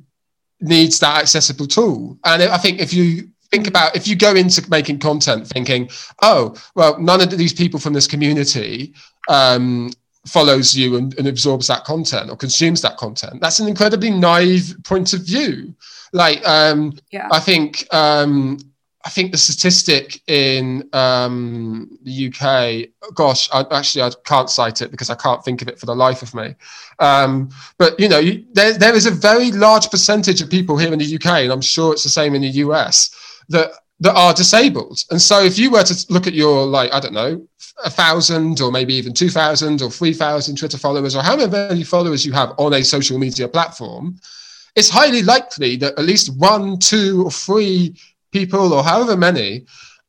[0.61, 2.19] needs that accessible tool.
[2.25, 5.89] And i think if you think about if you go into making content thinking,
[6.23, 8.95] oh, well, none of these people from this community
[9.29, 9.91] um,
[10.27, 13.41] follows you and, and, absorbs that content or consumes that content.
[13.41, 15.75] That's an incredibly naive point of view.
[16.13, 17.29] Like, um, yeah.
[17.31, 18.59] I think um,
[19.05, 24.91] I think the statistic in um, the UK, gosh, I, actually I can't cite it
[24.91, 26.55] because I can't think of it for the life of me.
[27.01, 30.93] Um, but you know, you, there there is a very large percentage of people here
[30.93, 33.11] in the UK, and I'm sure it's the same in the US,
[33.49, 35.05] that that are disabled.
[35.11, 37.47] And so if you were to look at your like I don't know
[37.85, 41.85] a thousand or maybe even two thousand or three thousand Twitter followers or however many
[41.85, 44.19] followers you have on a social media platform,
[44.75, 47.95] it's highly likely that at least one, two, or three
[48.33, 49.67] people or however many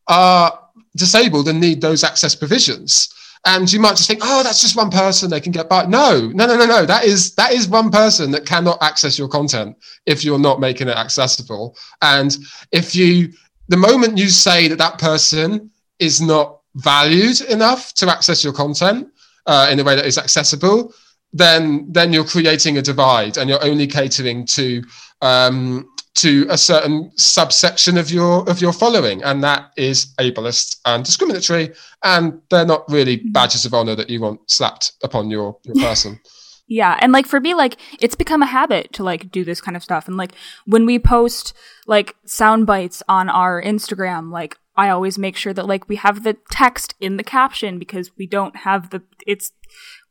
[0.08, 0.60] are
[0.96, 3.14] disabled and need those access provisions.
[3.46, 5.86] And you might just think, oh, that's just one person they can get by.
[5.86, 6.86] No, no, no, no, no.
[6.86, 9.76] That is that is one person that cannot access your content
[10.06, 11.76] if you're not making it accessible.
[12.02, 12.36] And
[12.72, 13.34] if you,
[13.68, 19.10] the moment you say that that person is not valued enough to access your content
[19.46, 20.94] uh, in a way that is accessible,
[21.34, 24.82] then then you're creating a divide and you're only catering to
[25.22, 31.04] um, to a certain subsection of your of your following and that is ableist and
[31.04, 33.32] discriminatory and they're not really mm-hmm.
[33.32, 36.20] badges of honor that you want slapped upon your your person
[36.68, 39.76] yeah and like for me like it's become a habit to like do this kind
[39.76, 40.34] of stuff and like
[40.66, 41.54] when we post
[41.88, 46.24] like sound bites on our instagram like i always make sure that like we have
[46.24, 49.52] the text in the caption because we don't have the it's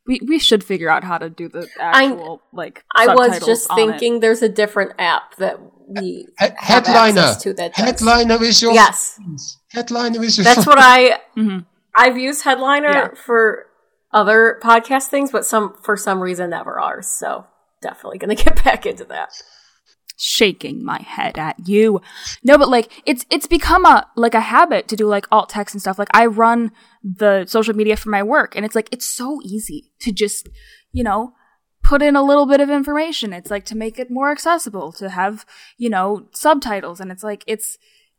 [0.05, 2.83] we, we should figure out how to do the actual I, like.
[2.95, 4.21] I was just thinking, it.
[4.21, 9.19] there's a different app that we he- headliner to that headliner is your yes
[9.71, 11.59] headliner is your that's what I mm-hmm.
[11.95, 13.07] I've used headliner yeah.
[13.13, 13.67] for
[14.11, 17.07] other podcast things, but some for some reason never ours.
[17.07, 17.45] So
[17.81, 19.29] definitely gonna get back into that.
[20.15, 22.01] Shaking my head at you.
[22.43, 25.73] No, but like it's it's become a like a habit to do like alt text
[25.73, 25.99] and stuff.
[25.99, 26.71] Like I run
[27.03, 30.47] the social media for my work and it's like it's so easy to just,
[30.91, 31.33] you know,
[31.83, 33.33] put in a little bit of information.
[33.33, 35.45] It's like to make it more accessible, to have,
[35.77, 37.77] you know, subtitles and it's like it's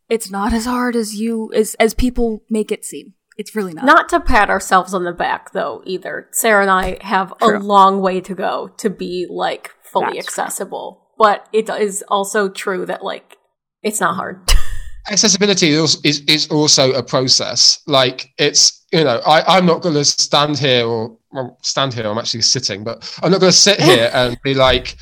[0.08, 3.14] it's not as hard as you as as people make it seem.
[3.36, 3.84] It's really not.
[3.84, 6.28] Not to pat ourselves on the back though either.
[6.32, 7.58] Sarah and I have True.
[7.58, 10.42] a long way to go to be like fully That's true.
[10.44, 11.00] accessible.
[11.18, 13.36] But it is also true that like
[13.82, 14.52] it's not hard.
[15.10, 19.96] accessibility is, is is also a process like it's you know I, i'm not going
[19.96, 23.58] to stand here or well, stand here i'm actually sitting but i'm not going to
[23.58, 24.96] sit here and be like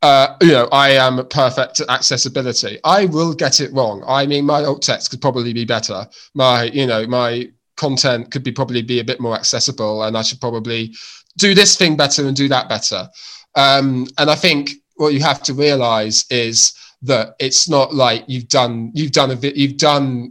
[0.00, 2.78] uh, you know, I am perfect at accessibility.
[2.84, 4.04] I will get it wrong.
[4.06, 6.06] I mean, my alt text could probably be better.
[6.34, 10.22] My, you know, my content could be probably be a bit more accessible, and I
[10.22, 10.94] should probably
[11.36, 13.08] do this thing better and do that better.
[13.56, 18.48] Um, and I think what you have to realize is that it's not like you've
[18.48, 20.30] done you've done a you've done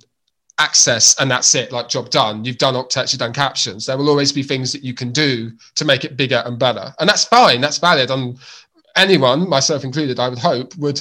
[0.59, 2.43] access and that's it like job done.
[2.43, 3.85] You've done text you've done captions.
[3.85, 6.93] There will always be things that you can do to make it bigger and better.
[6.99, 8.09] And that's fine that's valid.
[8.09, 8.37] And
[8.97, 10.99] anyone myself included i would hope would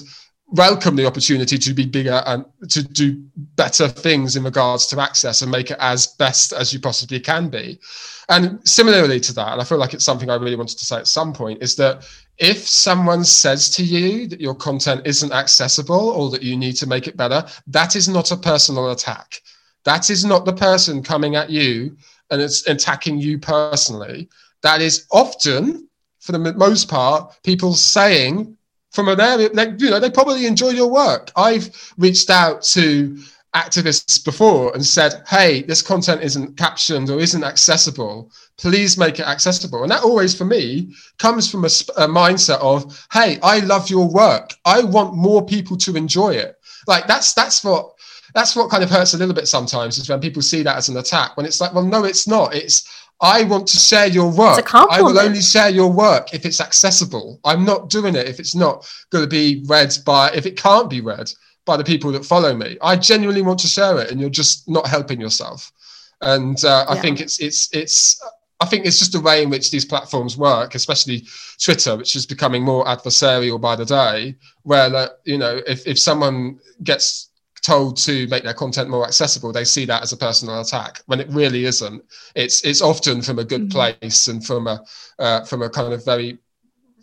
[0.49, 3.21] welcome the opportunity to be bigger and to do
[3.57, 7.49] better things in regards to access and make it as best as you possibly can
[7.49, 7.81] be.
[8.29, 10.99] And similarly to that and i feel like it's something i really wanted to say
[10.99, 12.09] at some point is that
[12.39, 16.87] if someone says to you that your content isn't accessible or that you need to
[16.87, 19.41] make it better, that is not a personal attack.
[19.85, 21.97] That is not the person coming at you
[22.31, 24.29] and it's attacking you personally.
[24.63, 25.89] That is often,
[26.21, 28.57] for the most part, people saying
[28.91, 31.31] from an area, like, you know, they probably enjoy your work.
[31.37, 33.19] I've reached out to
[33.55, 38.31] activists before and said, hey, this content isn't captioned or isn't accessible.
[38.59, 39.83] Please make it accessible.
[39.83, 44.09] And that always, for me, comes from a, a, mindset of, hey, I love your
[44.09, 44.55] work.
[44.65, 46.59] I want more people to enjoy it.
[46.87, 47.93] Like that's that's what
[48.35, 50.89] that's what kind of hurts a little bit sometimes is when people see that as
[50.89, 51.37] an attack.
[51.37, 52.55] When it's like, well, no, it's not.
[52.55, 52.89] It's
[53.21, 54.75] I want to share your work.
[54.75, 57.41] I will only share your work if it's accessible.
[57.45, 60.91] I'm not doing it if it's not going to be read by if it can't
[60.91, 61.31] be read
[61.65, 62.77] by the people that follow me.
[62.83, 65.73] I genuinely want to share it, and you're just not helping yourself.
[66.21, 67.01] And uh, I yeah.
[67.01, 68.21] think it's it's it's
[68.61, 71.27] I think it's just the way in which these platforms work, especially
[71.63, 74.37] Twitter, which is becoming more adversarial by the day.
[74.63, 77.31] Where uh, you know, if if someone gets
[77.63, 81.21] told to make their content more accessible, they see that as a personal attack when
[81.21, 82.03] it really isn't.
[82.35, 83.79] It's it's often from a good mm-hmm.
[83.79, 84.85] place and from a
[85.19, 86.39] uh, from a kind of very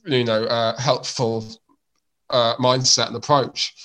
[0.06, 1.46] you know uh, helpful
[2.30, 3.76] uh, mindset and approach.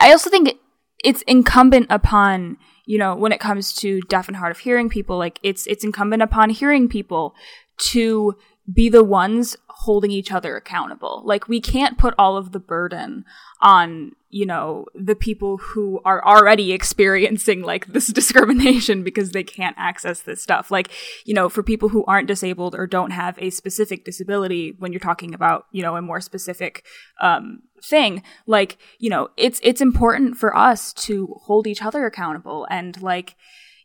[0.00, 0.58] I also think
[1.04, 5.18] it's incumbent upon you know when it comes to deaf and hard of hearing people
[5.18, 7.34] like it's it's incumbent upon hearing people
[7.78, 8.36] to
[8.72, 11.22] be the ones holding each other accountable.
[11.24, 13.24] Like we can't put all of the burden
[13.60, 19.76] on you know the people who are already experiencing like this discrimination because they can't
[19.78, 20.70] access this stuff.
[20.70, 20.90] Like
[21.24, 25.00] you know for people who aren't disabled or don't have a specific disability when you're
[25.00, 26.84] talking about you know a more specific
[27.20, 28.22] um thing.
[28.46, 33.36] Like you know it's it's important for us to hold each other accountable and like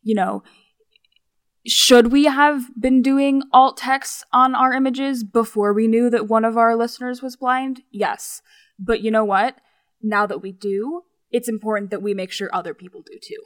[0.02, 0.44] you know
[1.66, 6.46] should we have been doing alt text on our images before we knew that one
[6.46, 7.82] of our listeners was blind?
[7.92, 8.42] Yes.
[8.80, 9.58] But you know what?
[10.02, 13.42] Now that we do it's important that we make sure other people do too.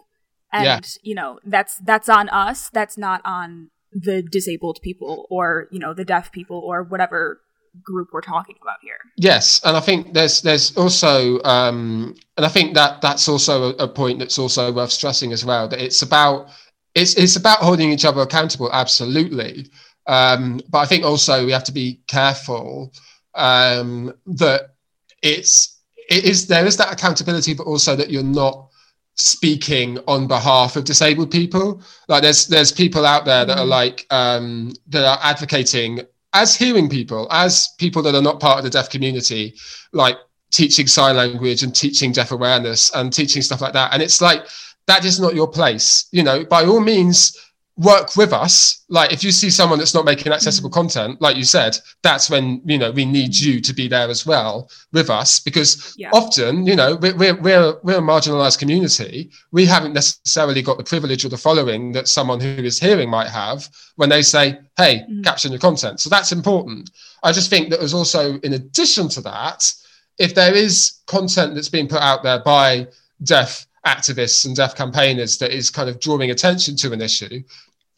[0.54, 0.80] And yeah.
[1.02, 2.70] you know that's that's on us.
[2.70, 7.42] That's not on the disabled people or you know the deaf people or whatever
[7.84, 8.91] group we're talking about here.
[9.22, 13.84] Yes, and I think there's there's also um, and I think that that's also a,
[13.84, 16.50] a, point that's also worth stressing as well that it's about
[16.96, 19.68] it's it's about holding each other accountable absolutely.
[20.08, 22.92] Um, but I think also we have to be careful
[23.36, 24.74] um, that
[25.22, 25.78] it's
[26.10, 28.70] it is there is that accountability, but also that you're not
[29.14, 31.84] speaking on behalf of disabled people.
[32.08, 33.70] Like there's there's people out there that are mm-hmm.
[33.70, 38.64] like um, that are advocating as hearing people, as people that are not part of
[38.64, 39.56] the deaf community,
[39.92, 40.18] like
[40.52, 43.94] teaching sign language and teaching deaf awareness and teaching stuff like that.
[43.94, 44.46] And it's like,
[44.88, 46.08] that is not your place.
[46.12, 47.38] You know, by all means,
[47.82, 50.74] work with us like if you see someone that's not making accessible mm.
[50.74, 54.26] content like you said that's when you know we need you to be there as
[54.26, 56.10] well with us because yeah.
[56.14, 60.84] often you know we're, we're, we're, we're a marginalized community we haven't necessarily got the
[60.84, 65.04] privilege or the following that someone who is hearing might have when they say hey
[65.10, 65.24] mm.
[65.24, 66.92] caption your content so that's important
[67.24, 69.74] i just think that there's also in addition to that
[70.20, 72.86] if there is content that's being put out there by
[73.24, 77.42] deaf activists and deaf campaigners that is kind of drawing attention to an issue,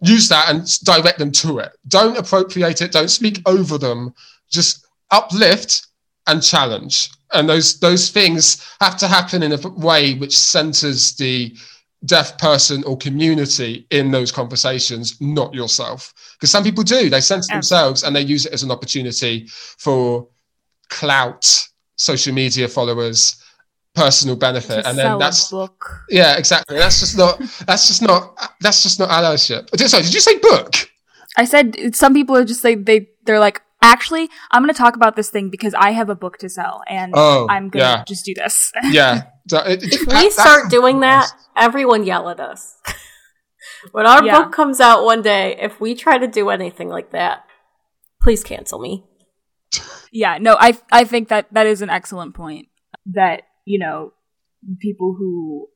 [0.03, 1.71] use that and direct them to it.
[1.87, 2.91] Don't appropriate it.
[2.91, 4.13] Don't speak over them.
[4.49, 5.87] Just uplift
[6.27, 7.09] and challenge.
[7.33, 11.55] And those those things have to happen in a way which centers the
[12.05, 16.13] deaf person or community in those conversations, not yourself.
[16.33, 20.27] Because some people do, they center themselves and they use it as an opportunity for
[20.89, 21.45] clout,
[21.95, 23.42] social media followers,
[23.95, 24.85] personal benefit.
[24.85, 26.05] And then that's book.
[26.09, 26.77] Yeah, exactly.
[26.77, 29.69] That's just not that's just not that's just not allyship.
[29.87, 30.89] Sorry, did you say book?
[31.37, 34.95] I said some people are just like they they're like actually i'm going to talk
[34.95, 37.89] about this thing because i have a book to sell and oh, i'm going to
[37.97, 38.03] yeah.
[38.07, 42.77] just do this yeah if we start doing that everyone yell at us
[43.91, 44.39] when our yeah.
[44.39, 47.43] book comes out one day if we try to do anything like that
[48.21, 49.03] please cancel me
[50.11, 52.69] yeah no i i think that that is an excellent point
[53.05, 54.13] that you know
[54.79, 55.67] people who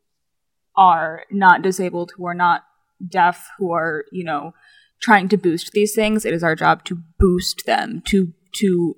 [0.75, 2.63] are not disabled who are not
[3.05, 4.53] deaf who are you know
[4.99, 6.25] trying to boost these things.
[6.25, 8.97] It is our job to boost them, to to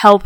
[0.00, 0.24] help,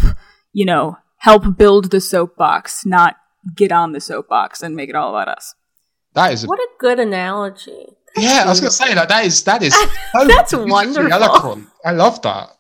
[0.53, 3.17] you know, help build the soapbox, not
[3.55, 5.55] get on the soapbox and make it all about us.
[6.15, 7.87] That is a, what a good analogy.
[8.17, 9.09] Yeah, I was going to say that.
[9.09, 9.75] That is that is
[10.13, 11.13] so that's wonderful.
[11.13, 11.69] Eloquent.
[11.85, 12.51] I love that.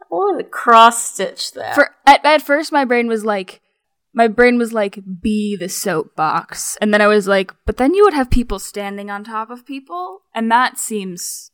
[0.00, 1.74] I want to cross stitch that.
[1.74, 3.60] For at, at first, my brain was like,
[4.16, 6.78] my brain was like, be the soapbox.
[6.80, 9.66] And then I was like, but then you would have people standing on top of
[9.66, 10.22] people.
[10.34, 11.50] And that seems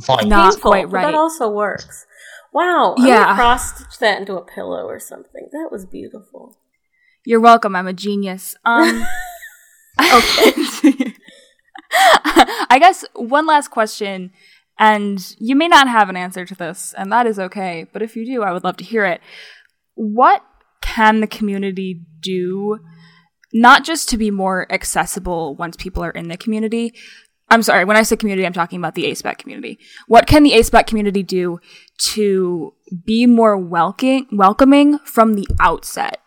[0.00, 0.30] Fine.
[0.30, 1.02] not Painful, quite right.
[1.02, 2.06] That also works.
[2.54, 2.94] Wow.
[2.96, 3.34] Yeah.
[3.34, 5.50] cross stitch that into a pillow or something.
[5.52, 6.56] That was beautiful.
[7.26, 7.76] You're welcome.
[7.76, 8.56] I'm a genius.
[8.64, 9.04] Um,
[10.00, 10.52] okay.
[11.92, 14.32] I guess one last question,
[14.78, 17.86] and you may not have an answer to this, and that is okay.
[17.92, 19.20] But if you do, I would love to hear it.
[19.94, 20.42] What
[20.96, 22.78] can the community do
[23.52, 26.94] not just to be more accessible once people are in the community.
[27.48, 29.78] I'm sorry when i say community i'm talking about the aspec community.
[30.08, 31.60] What can the aspec community do
[32.14, 32.74] to
[33.04, 36.18] be more welcoming welcoming from the outset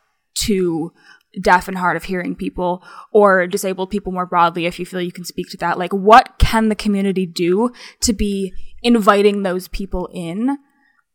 [0.46, 0.94] to
[1.42, 5.12] deaf and hard of hearing people or disabled people more broadly if you feel you
[5.12, 5.78] can speak to that?
[5.78, 10.58] Like what can the community do to be inviting those people in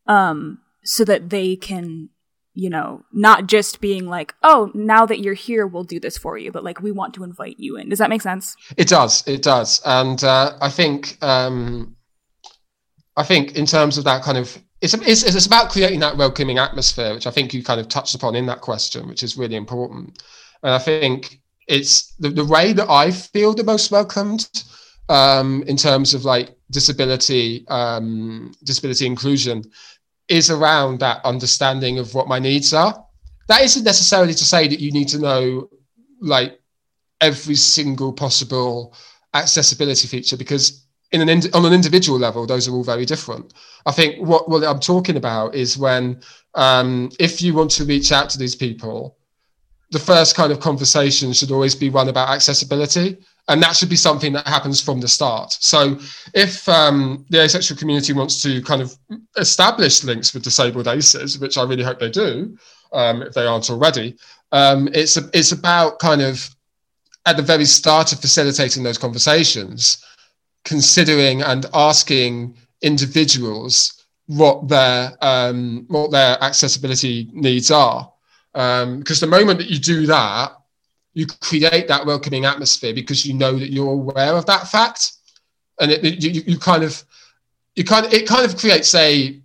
[0.07, 2.11] um so that they can
[2.55, 6.39] you know, not just being like, oh, now that you're here, we'll do this for
[6.39, 7.89] you, but like we want to invite you in.
[7.89, 8.55] Does that make sense?
[8.77, 9.27] It does.
[9.27, 9.81] It does.
[9.85, 11.97] And uh, I think, um,
[13.17, 16.59] I think in terms of that kind of, it's, it's, it's about creating that welcoming
[16.59, 19.57] atmosphere, which I think you kind of touched upon in that question, which is really
[19.57, 20.23] important.
[20.63, 24.49] And I think it's the, the way that I feel the most welcomed
[25.09, 29.65] um, in terms of like disability, um, disability inclusion
[30.29, 33.05] is around that understanding of what my needs are.
[33.49, 35.69] That isn't necessarily to say that you need to know
[36.21, 36.61] like
[37.21, 38.95] every single possible
[39.35, 43.53] accessibility feature because in an ind- on an individual level those are all very different
[43.87, 46.21] i think what, what i'm talking about is when
[46.55, 49.17] um, if you want to reach out to these people
[49.91, 53.19] the first kind of conversation should always be one about accessibility
[53.49, 55.53] and that should be something that happens from the start.
[55.53, 55.99] So,
[56.33, 58.97] if um, the asexual community wants to kind of
[59.37, 62.57] establish links with disabled ACEs, which I really hope they do,
[62.93, 64.17] um, if they aren't already,
[64.53, 66.55] um, it's a, it's about kind of
[67.27, 70.05] at the very start of facilitating those conversations,
[70.65, 78.11] considering and asking individuals what their um, what their accessibility needs are.
[78.53, 80.53] Because um, the moment that you do that,
[81.15, 85.13] you create that welcoming atmosphere because you know that you're aware of that fact.
[85.81, 87.03] And it, it you, you kind of
[87.75, 89.41] you kind of it kind of creates a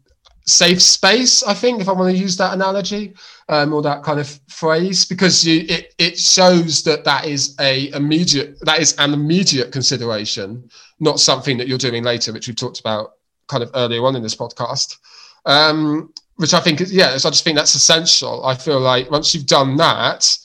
[0.45, 3.13] safe space i think if i want to use that analogy
[3.49, 7.91] um, or that kind of phrase because you it, it shows that that is a
[7.91, 10.67] immediate that is an immediate consideration
[10.99, 13.13] not something that you're doing later which we talked about
[13.49, 14.97] kind of earlier on in this podcast.
[15.45, 18.45] Um, which i think yeah i just think that's essential.
[18.45, 20.37] I feel like once you've done that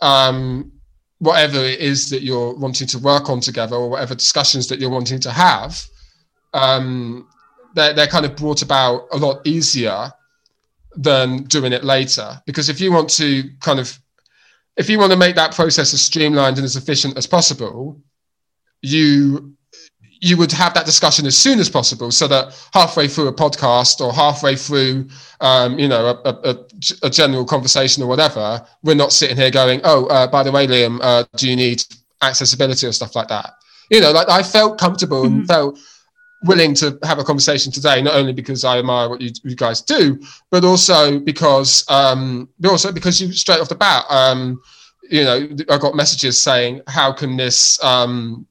[0.00, 0.72] um,
[1.18, 4.90] whatever it is that you're wanting to work on together or whatever discussions that you're
[4.90, 5.84] wanting to have,
[6.54, 7.28] um,
[7.74, 10.10] they're, they're kind of brought about a lot easier
[10.94, 12.40] than doing it later.
[12.46, 13.98] Because if you want to kind of,
[14.76, 18.00] if you want to make that process as streamlined and as efficient as possible,
[18.80, 19.56] you
[20.20, 24.00] you would have that discussion as soon as possible so that halfway through a podcast
[24.00, 25.06] or halfway through
[25.40, 26.56] um, you know a, a,
[27.02, 30.66] a, general conversation or whatever we're not sitting here going oh uh, by the way
[30.66, 31.82] liam uh, do you need
[32.22, 33.54] accessibility or stuff like that
[33.90, 35.40] you know like i felt comfortable mm-hmm.
[35.40, 35.78] and felt
[36.44, 39.80] willing to have a conversation today not only because i admire what you, you guys
[39.82, 40.20] do
[40.50, 44.60] but also because um, but also because you straight off the bat um,
[45.10, 48.46] you know i got messages saying how can this um,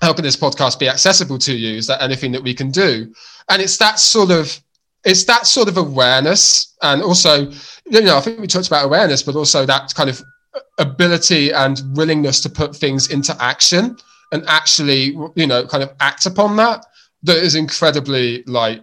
[0.00, 1.76] how can this podcast be accessible to you?
[1.76, 3.12] Is that anything that we can do?
[3.48, 4.60] And it's that sort of
[5.04, 7.50] it's that sort of awareness and also
[7.90, 10.22] you know i think we talked about awareness but also that kind of
[10.78, 13.96] ability and willingness to put things into action
[14.32, 16.84] and actually you know kind of act upon that
[17.22, 18.82] that is incredibly like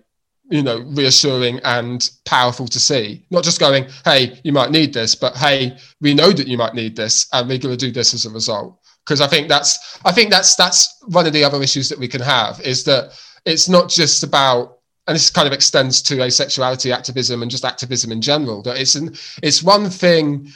[0.50, 5.14] you know reassuring and powerful to see not just going hey you might need this
[5.14, 8.14] but hey we know that you might need this and we're going to do this
[8.14, 11.62] as a result because i think that's i think that's that's one of the other
[11.64, 15.54] issues that we can have is that it's not just about and this kind of
[15.54, 20.48] extends to asexuality activism and just activism in general that it's an, it's one thing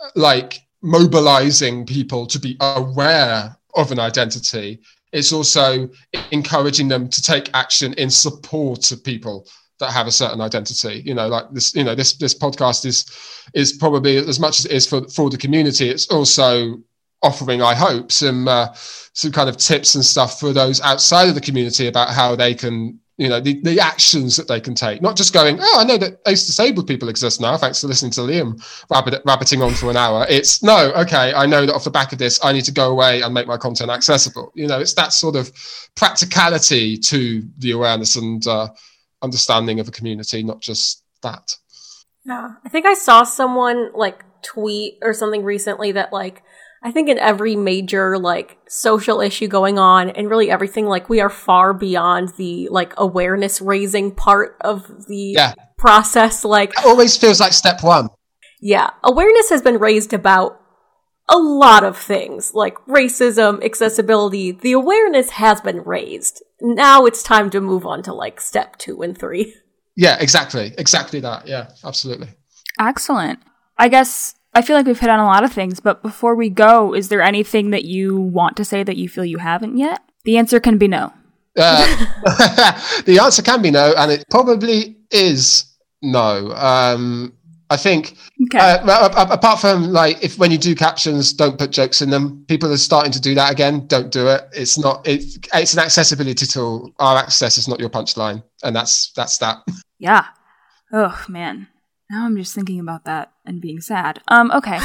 [0.00, 4.80] uh, like mobilizing people to be aware of an identity.
[5.12, 5.88] It's also
[6.30, 9.46] encouraging them to take action in support of people
[9.78, 11.02] that have a certain identity.
[11.04, 13.06] You know like this you know this this podcast is
[13.54, 15.88] is probably as much as it is for for the community.
[15.88, 16.80] It's also
[17.22, 18.68] offering i hope some uh,
[19.12, 22.54] some kind of tips and stuff for those outside of the community about how they
[22.54, 25.02] can you know the, the actions that they can take.
[25.02, 28.12] Not just going oh i know that ace disabled people exist now thanks for listening
[28.12, 28.58] to liam
[28.90, 30.26] rabbit, rabbiting on for an hour.
[30.30, 32.90] It's no okay i know that off the back of this i need to go
[32.90, 34.50] away and make my content accessible.
[34.54, 35.52] You know it's that sort of
[35.96, 38.68] practicality to the awareness and uh,
[39.20, 41.54] understanding of a community not just that.
[42.24, 42.52] Yeah.
[42.64, 46.42] I think i saw someone like tweet or something recently that like
[46.82, 51.20] I think in every major like social issue going on and really everything like we
[51.20, 55.54] are far beyond the like awareness raising part of the yeah.
[55.76, 58.08] process like it always feels like step 1.
[58.62, 60.60] Yeah, awareness has been raised about
[61.28, 64.50] a lot of things like racism, accessibility.
[64.50, 66.42] The awareness has been raised.
[66.60, 69.54] Now it's time to move on to like step 2 and 3.
[69.96, 70.74] Yeah, exactly.
[70.78, 71.46] Exactly that.
[71.46, 72.28] Yeah, absolutely.
[72.78, 73.38] Excellent.
[73.78, 76.50] I guess I feel like we've hit on a lot of things, but before we
[76.50, 80.00] go, is there anything that you want to say that you feel you haven't yet?
[80.24, 81.12] The answer can be no.
[81.56, 81.86] Uh,
[83.06, 85.64] the answer can be no, and it probably is
[86.02, 86.52] no.
[86.52, 87.32] Um,
[87.70, 88.16] I think,
[88.46, 88.58] okay.
[88.58, 92.44] uh, apart from like, if when you do captions, don't put jokes in them.
[92.48, 93.86] People are starting to do that again.
[93.86, 94.42] Don't do it.
[94.52, 95.06] It's not.
[95.06, 96.92] It, it's an accessibility tool.
[96.98, 99.58] Our access is not your punchline, and that's that's that.
[100.00, 100.26] Yeah.
[100.92, 101.68] Oh man.
[102.10, 104.20] Now I'm just thinking about that and being sad.
[104.26, 104.80] Um, okay.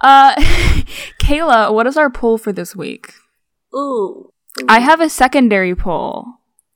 [0.00, 0.34] Uh,
[1.22, 3.14] Kayla, what is our poll for this week?
[3.72, 3.78] Ooh.
[4.60, 4.66] Ooh.
[4.68, 6.26] I have a secondary poll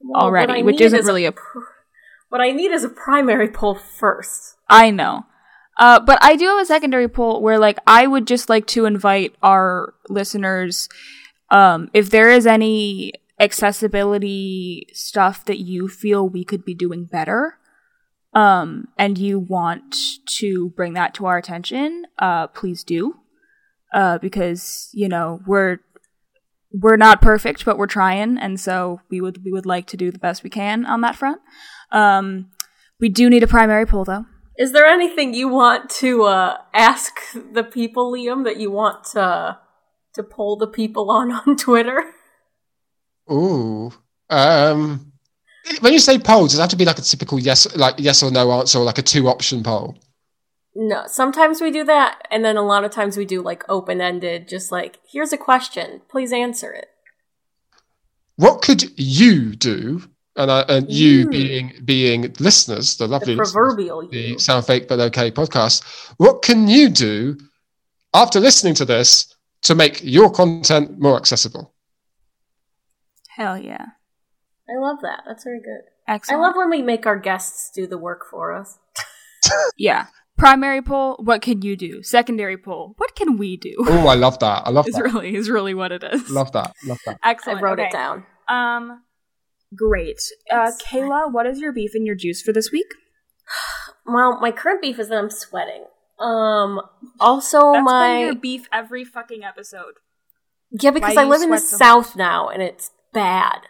[0.01, 1.33] well, already, which isn't is really a.
[1.33, 1.59] Pr-
[2.29, 4.57] what I need is a primary poll first.
[4.69, 5.27] I know.
[5.79, 8.85] Uh, but I do have a secondary poll where, like, I would just like to
[8.85, 10.89] invite our listeners,
[11.51, 17.59] um, if there is any accessibility stuff that you feel we could be doing better,
[18.35, 19.97] um, and you want
[20.39, 23.15] to bring that to our attention, uh, please do.
[23.95, 25.79] Uh, because, you know, we're,
[26.71, 28.37] we're not perfect, but we're trying.
[28.37, 31.17] And so we would, we would like to do the best we can on that
[31.17, 31.41] front.
[31.91, 32.51] Um,
[33.01, 34.27] we do need a primary poll though.
[34.59, 37.15] Is there anything you want to, uh, ask
[37.55, 39.59] the people, Liam, that you want to,
[40.13, 42.05] to poll the people on on Twitter?
[43.33, 43.91] Ooh.
[44.29, 45.13] Um,
[45.81, 48.23] when you say poll, does it have to be like a typical yes, like yes
[48.23, 49.97] or no answer, or like a two option poll?
[50.74, 54.01] No, sometimes we do that, and then a lot of times we do like open
[54.01, 56.86] ended, just like here's a question, please answer it.
[58.36, 60.03] What could you do?
[60.36, 61.31] And, uh, and you mm.
[61.32, 65.85] being being listeners, the lovely the proverbial listeners, the Sound Fake But Okay podcast.
[66.19, 67.36] What can you do
[68.15, 71.74] after listening to this to make your content more accessible?
[73.28, 73.86] Hell yeah.
[74.69, 75.23] I love that.
[75.27, 75.82] That's very good.
[76.07, 76.40] Excellent.
[76.40, 78.78] I love when we make our guests do the work for us.
[79.77, 80.07] yeah.
[80.36, 82.03] Primary poll, what can you do?
[82.03, 83.74] Secondary poll, what can we do?
[83.89, 84.62] Oh, I love that.
[84.66, 85.03] I love is that.
[85.03, 86.31] really is really what it is.
[86.31, 86.74] Love that.
[86.85, 87.19] Love that.
[87.24, 87.59] Excellent.
[87.59, 87.89] I wrote okay.
[87.89, 88.24] it down.
[88.49, 89.03] Um
[89.74, 90.20] great.
[90.51, 92.86] Uh Kayla, what is your beef and your juice for this week?
[94.11, 95.85] Well, my current beef is that I'm sweating.
[96.19, 96.81] Um
[97.20, 99.95] also That's my been your beef every fucking episode.
[100.70, 102.16] Yeah, because Why I live in the so south much?
[102.16, 103.66] now and it's bad.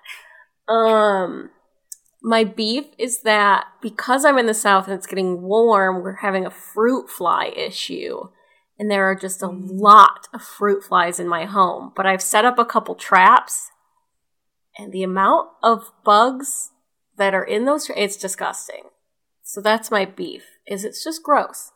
[0.68, 1.50] Um,
[2.22, 6.44] my beef is that because I'm in the south and it's getting warm, we're having
[6.44, 8.28] a fruit fly issue.
[8.78, 11.92] And there are just a lot of fruit flies in my home.
[11.96, 13.70] But I've set up a couple traps,
[14.76, 16.70] and the amount of bugs
[17.16, 18.84] that are in those it's disgusting.
[19.42, 20.44] So that's my beef.
[20.66, 21.72] Is it's just gross.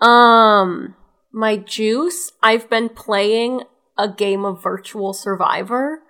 [0.00, 0.96] Um
[1.32, 3.62] my juice, I've been playing
[3.96, 6.00] a game of virtual survivor.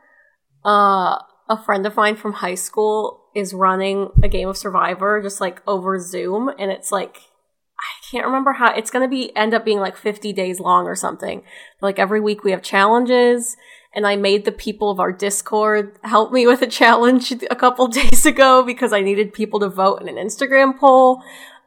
[0.65, 1.19] Uh
[1.49, 5.63] a friend of mine from high school is running a game of Survivor just like
[5.67, 7.19] over Zoom, and it's like
[7.85, 10.87] I can't remember how it's going to be end up being like 50 days long
[10.87, 11.43] or something.
[11.81, 13.57] Like every week we have challenges
[13.95, 17.87] and I made the people of our Discord help me with a challenge a couple
[17.89, 21.23] days ago because I needed people to vote in an Instagram poll.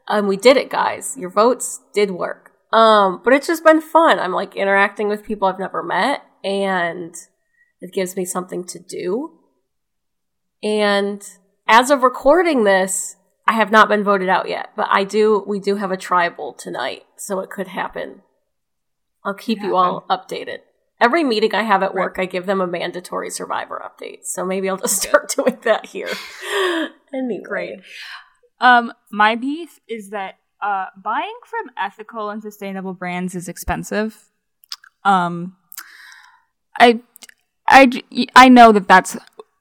[0.07, 1.15] And we did it, guys.
[1.17, 2.51] Your votes did work.
[2.73, 4.19] Um, but it's just been fun.
[4.19, 7.15] I'm like interacting with people I've never met and
[7.79, 9.36] it gives me something to do.
[10.67, 11.25] And
[11.65, 13.15] as of recording this,
[13.47, 16.53] I have not been voted out yet, but I do, we do have a tribal
[16.53, 18.21] tonight, so it could happen.
[19.23, 20.59] I'll keep you all updated.
[20.99, 24.25] Every meeting I have at work, I give them a mandatory survivor update.
[24.25, 26.09] So maybe I'll just start doing that here.
[27.13, 27.43] anyway.
[27.43, 27.79] Great.
[28.59, 34.29] Um, my beef is that uh, buying from ethical and sustainable brands is expensive.
[35.05, 35.55] Um,
[36.79, 36.99] I,
[37.69, 37.89] I,
[38.35, 39.15] I know that that's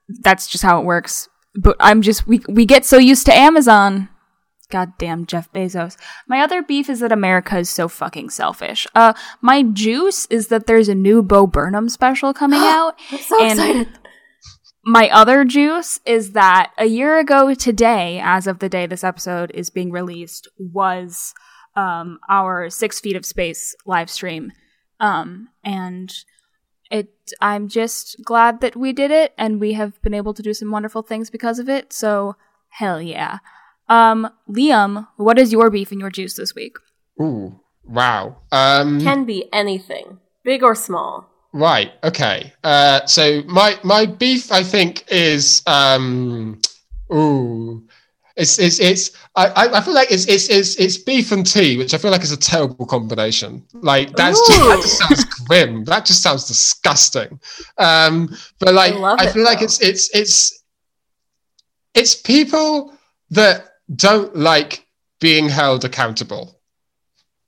[0.08, 1.28] that's just how it works.
[1.54, 4.08] But I'm just we we get so used to Amazon.
[4.68, 5.96] Goddamn Jeff Bezos.
[6.26, 8.86] My other beef is that America is so fucking selfish.
[8.96, 12.98] Uh, my juice is that there's a new Bo Burnham special coming out.
[13.12, 13.88] I'm so and excited.
[14.84, 19.52] my other juice is that a year ago today, as of the day this episode
[19.54, 21.32] is being released, was
[21.76, 24.50] um, our Six Feet of Space live stream.
[24.98, 26.12] Um, and
[26.90, 30.54] it, I'm just glad that we did it and we have been able to do
[30.54, 31.92] some wonderful things because of it.
[31.92, 32.36] So,
[32.68, 33.38] hell yeah.
[33.88, 36.76] Um, Liam, what is your beef and your juice this week?
[37.20, 38.36] Ooh, wow.
[38.52, 41.28] Um, Can be anything, big or small.
[41.52, 41.92] Right.
[42.04, 42.52] Okay.
[42.62, 46.60] Uh, so my my beef, I think, is um,
[47.10, 47.86] ooh,
[48.36, 49.10] it's it's it's.
[49.34, 52.22] I I- feel like it's it's it's it's beef and tea, which I feel like
[52.22, 53.64] is a terrible combination.
[53.72, 55.84] Like that's just, that just sounds grim.
[55.84, 57.40] That just sounds disgusting.
[57.78, 60.62] Um, but like I I it, feel like it's it's it's
[61.94, 62.92] it's people
[63.30, 64.86] that don't like
[65.20, 66.60] being held accountable.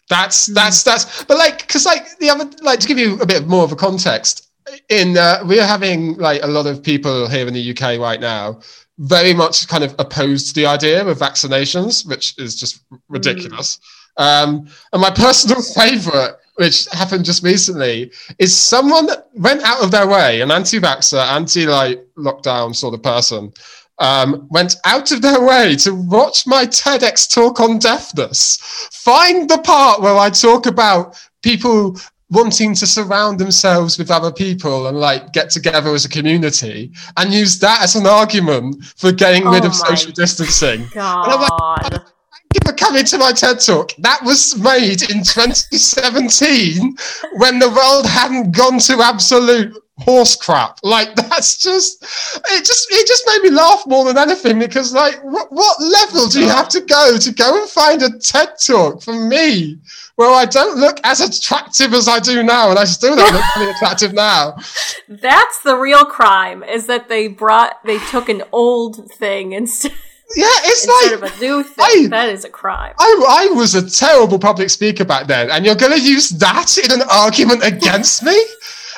[0.09, 3.47] That's that's that's but like because like the other like to give you a bit
[3.47, 4.49] more of a context
[4.89, 8.61] in uh, we're having like a lot of people here in the UK right now
[8.99, 13.79] very much kind of opposed to the idea of vaccinations which is just ridiculous
[14.17, 19.91] um, and my personal favorite which happened just recently is someone that went out of
[19.91, 23.53] their way an anti-vaxxer anti like lockdown sort of person
[24.01, 28.59] um, went out of their way to watch my TEDx talk on deafness.
[28.93, 31.99] Find the part where I talk about people
[32.31, 37.33] wanting to surround themselves with other people and like get together as a community and
[37.33, 40.87] use that as an argument for getting rid Oh of social distancing.
[40.93, 41.91] God.
[41.91, 43.93] Thank you for coming to my TED talk.
[43.99, 46.97] That was made in 2017
[47.37, 50.79] when the world hadn't gone to absolute horse crap.
[50.83, 55.19] Like that's just it just it just made me laugh more than anything because like
[55.23, 59.03] what what level do you have to go to go and find a TED talk
[59.03, 59.79] from me
[60.19, 63.45] where I don't look as attractive as I do now and I still don't look
[63.57, 64.57] really attractive now.
[65.09, 69.93] That's the real crime is that they brought they took an old thing instead,
[70.35, 72.07] Yeah, it's instead like of a new thing.
[72.07, 72.95] I- that is a crime.
[72.99, 76.77] I, I was a terrible public speaker back then, and you're going to use that
[76.79, 78.37] in an argument against me?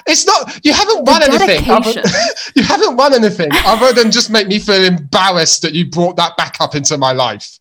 [0.06, 0.64] It's not.
[0.64, 1.70] You haven't won anything.
[1.70, 2.05] Other, dedication.
[2.56, 6.36] you haven't won anything other than just make me feel embarrassed that you brought that
[6.36, 7.59] back up into my life.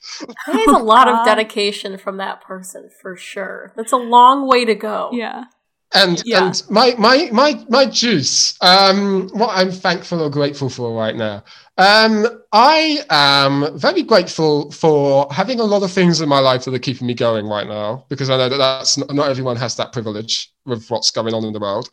[0.48, 3.72] That is a lot of dedication from that person for sure.
[3.76, 5.10] That's a long way to go.
[5.14, 5.45] Yeah.
[5.94, 6.45] And Yeah.
[6.45, 8.56] and my my my my juice.
[8.61, 11.44] Um, what I'm thankful or grateful for right now.
[11.80, 16.74] Um, I am very grateful for having a lot of things in my life that
[16.74, 19.78] are keeping me going right now because I know that that's not, not everyone has
[19.78, 21.90] that privilege with what's going on in the world,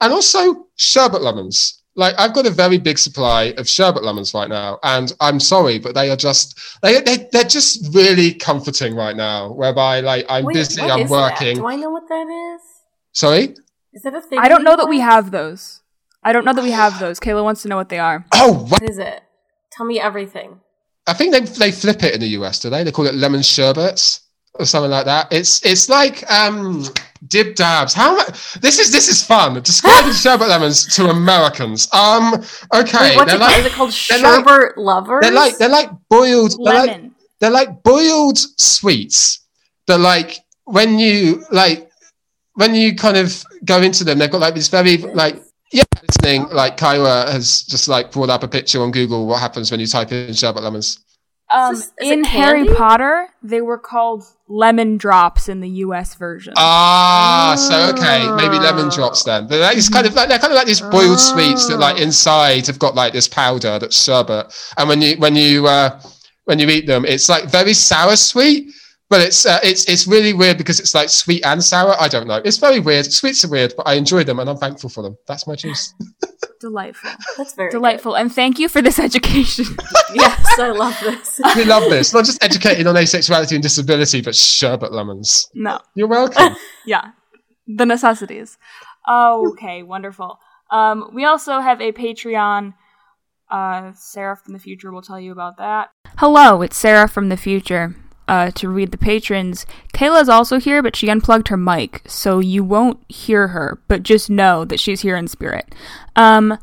[0.00, 1.82] and also sherbet lemons.
[1.94, 5.78] Like I've got a very big supply of sherbet lemons right now, and I'm sorry,
[5.78, 9.52] but they are just they they they're just really comforting right now.
[9.52, 11.10] Whereby like I'm Wait, busy, I'm is that?
[11.10, 11.56] working.
[11.56, 12.60] Do I know what that is?
[13.12, 13.54] Sorry.
[13.94, 14.38] Is it a thing?
[14.38, 15.80] I don't know that we have those.
[16.22, 17.18] I don't know that we have those.
[17.18, 18.26] Kayla wants to know what they are.
[18.34, 18.58] Oh, wow.
[18.64, 19.22] What is it?
[19.70, 20.60] Tell me everything.
[21.06, 22.84] I think they they flip it in the US, do they?
[22.84, 24.20] They call it lemon sherbets
[24.54, 25.32] or something like that.
[25.32, 26.84] It's it's like um
[27.28, 27.92] Dip Dabs.
[27.94, 28.54] How much?
[28.54, 29.60] This is this is fun.
[29.62, 31.88] Describing sherbet lemons to Americans.
[31.92, 32.34] Um,
[32.74, 33.40] okay, Wait, what's they're it called?
[33.40, 35.20] like Is it called they're like- sherbet lovers?
[35.22, 36.52] they're like they're like boiled.
[36.64, 37.14] They're like, Lemon.
[37.40, 39.40] they're like boiled sweets.
[39.86, 41.90] They're like when you like
[42.54, 45.42] when you kind of go into them, they've got like this very like
[45.72, 46.48] yeah, listening.
[46.50, 49.26] Like Kyra has just like brought up a picture on Google.
[49.26, 51.00] What happens when you type in sherbet lemons?
[51.52, 52.66] Um, Is this- is in Harry?
[52.74, 56.14] Potter, they were called lemon drops in the U.S.
[56.14, 56.54] version.
[56.56, 59.46] Ah, so okay, maybe lemon drops then.
[59.48, 62.02] But it's kind of like they're kind of like these boiled sweets that like Oh.
[62.02, 66.00] inside have got like this powder that's sherbet, and when you when you uh,
[66.44, 68.70] when you eat them, it's like very sour sweet,
[69.08, 71.94] but it's uh, it's it's really weird because it's like sweet and sour.
[72.00, 72.40] I don't know.
[72.44, 73.06] It's very weird.
[73.12, 75.16] Sweets are weird, but I enjoy them and I'm thankful for them.
[75.28, 75.94] That's my juice.
[76.60, 77.10] Delightful.
[77.36, 78.16] That's very Delightful.
[78.16, 79.66] And thank you for this education.
[80.14, 81.40] Yes, I love this.
[81.56, 82.14] we love this.
[82.14, 85.48] Not just educating on asexuality and disability, but sherbet lemons.
[85.52, 85.80] no.
[85.94, 86.54] You're welcome.
[86.86, 87.10] Yeah.
[87.66, 88.56] The necessities.
[89.08, 90.38] Okay, wonderful.
[90.70, 92.74] Um, we also have a Patreon.
[93.50, 95.90] Uh, Sarah from the future will tell you about that.
[96.18, 97.94] Hello, it's Sarah from the future.
[98.28, 102.64] Uh, to read the patrons, Kayla's also here, but she unplugged her mic, so you
[102.64, 103.78] won't hear her.
[103.86, 105.72] But just know that she's here in spirit.
[106.16, 106.58] Um,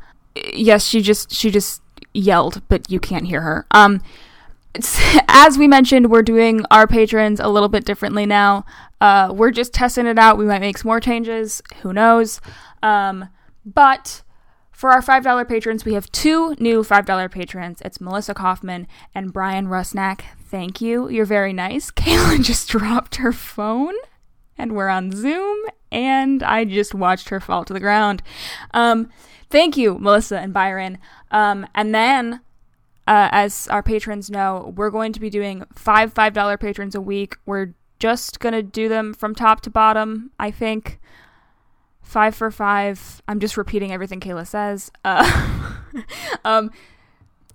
[0.52, 1.80] yes, she just she just
[2.12, 3.66] yelled, but you can't hear her.
[3.70, 4.02] Um,
[5.28, 8.64] as we mentioned, we're doing our patrons a little bit differently now.
[9.00, 10.38] Uh, we're just testing it out.
[10.38, 11.62] We might make some more changes.
[11.82, 12.40] Who knows?
[12.82, 13.28] Um,
[13.64, 14.22] but
[14.84, 17.80] for our $5 patrons, we have two new $5 patrons.
[17.86, 20.20] It's Melissa Kaufman and Brian Rusnak.
[20.50, 21.08] Thank you.
[21.08, 21.90] You're very nice.
[21.90, 23.94] Kayla just dropped her phone
[24.58, 25.58] and we're on Zoom,
[25.90, 28.22] and I just watched her fall to the ground.
[28.74, 29.08] Um,
[29.48, 30.98] thank you, Melissa and Byron.
[31.30, 32.42] Um, and then
[33.08, 37.36] uh, as our patrons know, we're going to be doing five $5 patrons a week.
[37.46, 41.00] We're just going to do them from top to bottom, I think.
[42.14, 43.20] Five for five.
[43.26, 44.92] I'm just repeating everything Kayla says.
[45.04, 45.74] Uh,
[46.44, 46.70] um,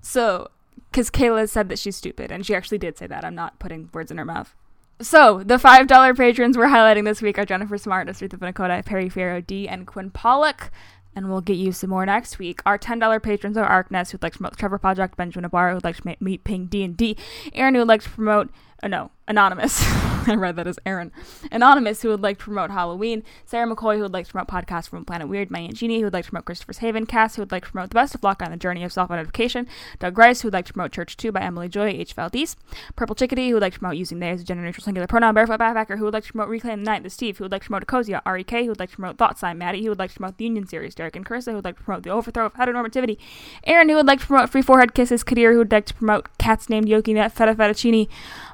[0.02, 0.49] so,
[0.91, 3.23] because Kayla said that she's stupid, and she actually did say that.
[3.23, 4.53] I'm not putting words in her mouth.
[4.99, 9.40] So, the $5 patrons we're highlighting this week are Jennifer Smart, Aretha Nakota, Perry Farrow
[9.40, 10.72] D, and Quinn Pollock
[11.15, 12.61] and we'll get you some more next week.
[12.65, 15.84] Our ten dollar patrons are Arkness, who'd like to promote Trevor Project, Benjamin Ibarra, who'd
[15.84, 17.18] like to meet Ping D and D,
[17.53, 18.49] Aaron, who would like to promote.
[18.81, 19.80] Uh, no, Anonymous.
[20.27, 21.11] I read that as Aaron.
[21.51, 23.23] Anonymous, who would like to promote Halloween.
[23.45, 25.49] Sarah McCoy, who would like to promote Podcast from Planet Weird.
[25.49, 27.06] My Aunt Jeannie, who would like to promote Christopher's Haven.
[27.06, 29.11] Cass, who would like to promote The Best of Luck on the Journey of Self
[29.11, 29.68] Identification.
[29.99, 32.14] Doug Rice, who would like to promote Church 2 by Emily Joy, H.
[32.14, 32.56] Valdez.
[32.95, 35.35] Purple Chickadee, who would like to promote using they as a gender neutral singular pronoun.
[35.35, 37.03] Barefoot Backpacker, who would like to promote Reclaim the Night.
[37.03, 38.22] The Steve, who would like to promote Ecosia.
[38.26, 39.60] R.E.K., who would like to promote Thought Sign.
[39.60, 40.95] Maddie, who would like to promote the Union Series.
[40.95, 43.18] Derek and Carissa, who would like to promote The Overthrow of Heteronormativity.
[43.64, 45.23] Aaron, who would like to promote Free Forehead Kisses.
[45.23, 48.07] Kadir, who would like to promote Cats Named Yoki Net Feta Fettuccine,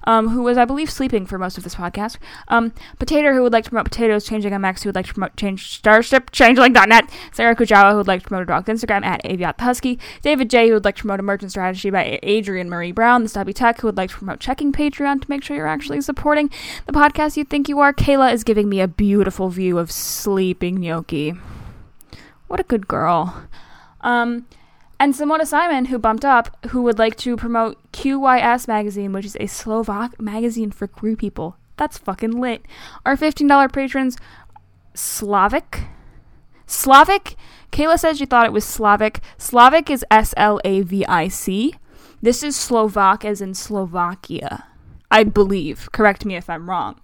[0.05, 2.17] um, who was, I believe, sleeping for most of this podcast.
[2.47, 5.35] Um, Potato, who would like to promote Potatoes, Changing MX, who would like to promote
[5.37, 7.09] Change Starship, Changeling.net.
[7.31, 9.99] Sarah Kujawa, who would like to promote a dog's Instagram at Aviat Husky.
[10.21, 13.23] David J, who would like to promote Emergent Strategy by Adrienne Maree Brown.
[13.23, 16.01] The Stubby Tech, who would like to promote checking Patreon to make sure you're actually
[16.01, 16.49] supporting
[16.85, 17.93] the podcast you think you are.
[17.93, 21.33] Kayla is giving me a beautiful view of sleeping Gnocchi.
[22.47, 23.43] What a good girl.
[24.01, 24.45] Um,
[24.99, 29.37] and Simona Simon, who bumped up, who would like to promote QYS Magazine, which is
[29.39, 31.57] a Slovak magazine for queer people.
[31.77, 32.65] That's fucking lit.
[33.05, 34.17] Our $15 patrons,
[34.93, 35.87] Slavic.
[36.65, 37.35] Slavic?
[37.71, 39.19] Kayla says she thought it was Slavic.
[39.37, 41.75] Slavic is S L A V I C.
[42.21, 44.65] This is Slovak as in Slovakia.
[45.11, 45.91] I believe.
[45.91, 46.99] Correct me if I'm wrong.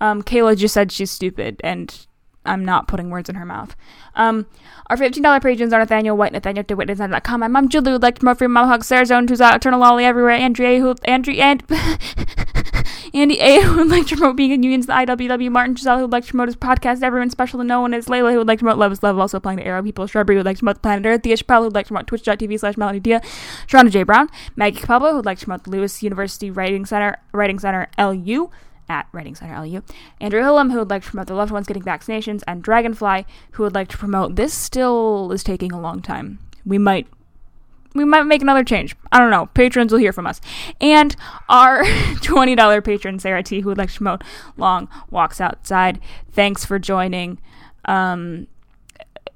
[0.00, 2.06] Um, Kayla just said she's stupid, and
[2.44, 3.76] I'm not putting words in her mouth.
[4.14, 4.46] Um,
[4.88, 7.40] our $15 patrons are Nathaniel White, Nathaniel DeWitt, Design.com.
[7.40, 10.80] My mom, would like to Free Mom Hug, Sarah Zone, out, Eternal Lolly everywhere, Andrea,
[10.80, 11.62] who, Andrea, and
[13.14, 16.02] Andy A, who would like to promote being in unions, the IWW, Martin Giselle, who
[16.04, 18.48] would like to promote his podcast, Everyone Special to No One is Layla, who would
[18.48, 20.56] like to promote Love is Love, also applying the aro People, Shrubbery, who would like
[20.56, 23.00] to promote the Planet Earth, Thea Chappelle, who would like to promote twitch.tv slash Melody
[23.00, 23.20] Dia,
[23.66, 24.02] Sharonda J.
[24.02, 27.88] Brown, Maggie Capalbo, who would like to promote the Lewis University Writing Center, Writing Center
[27.98, 28.50] LU,
[28.88, 29.82] at Writing Center LU,
[30.20, 33.62] Andrew Hillam, who would like to promote the loved ones getting vaccinations, and Dragonfly, who
[33.62, 36.38] would like to promote this still is taking a long time.
[36.64, 37.06] We might
[37.94, 38.96] we might make another change.
[39.10, 39.46] I don't know.
[39.46, 40.40] Patrons will hear from us.
[40.80, 41.14] And
[41.48, 44.24] our $20 patron, Sarah T, who would like to promote
[44.56, 46.00] Long Walks Outside.
[46.30, 47.38] Thanks for joining.
[47.84, 48.46] Um,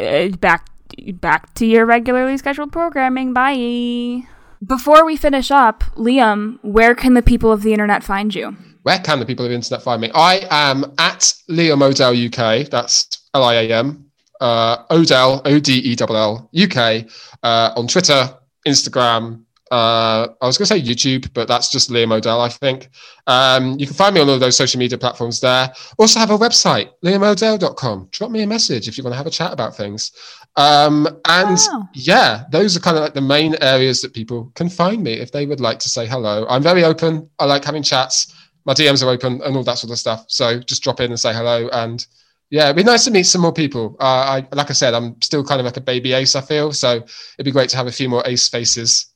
[0.01, 0.69] uh, back
[1.15, 3.33] back to your regularly scheduled programming.
[3.33, 4.27] Bye.
[4.65, 8.57] Before we finish up, Liam, where can the people of the internet find you?
[8.87, 10.13] Where can the people of the internet find me?
[10.15, 12.71] I am at Liam O'Dell UK.
[12.71, 14.07] That's L I A M.
[14.41, 17.05] Uh, O'Dell, O D E L L, UK,
[17.43, 18.33] uh, on Twitter,
[18.65, 19.43] Instagram.
[19.73, 22.89] Uh, I was going to say YouTube, but that's just Liam O'Dell, I think.
[23.27, 25.73] Um, you can find me on all of those social media platforms there.
[25.99, 28.11] Also have a website, liamodell.com.
[28.13, 30.13] Drop me a message if you want to have a chat about things.
[30.55, 31.89] Um, and Wow.
[31.93, 35.33] yeah, those are kind of like the main areas that people can find me if
[35.33, 36.47] they would like to say hello.
[36.49, 37.29] I'm very open.
[37.41, 38.33] I like having chats.
[38.67, 40.25] My DMs are open and all that sort of stuff.
[40.29, 41.69] So just drop in and say hello.
[41.73, 42.05] And
[42.51, 43.97] yeah, it'd be nice to meet some more people.
[44.01, 46.73] Uh, I, like I said, I'm still kind of like a baby ace, I feel.
[46.73, 49.07] So it'd be great to have a few more ace faces.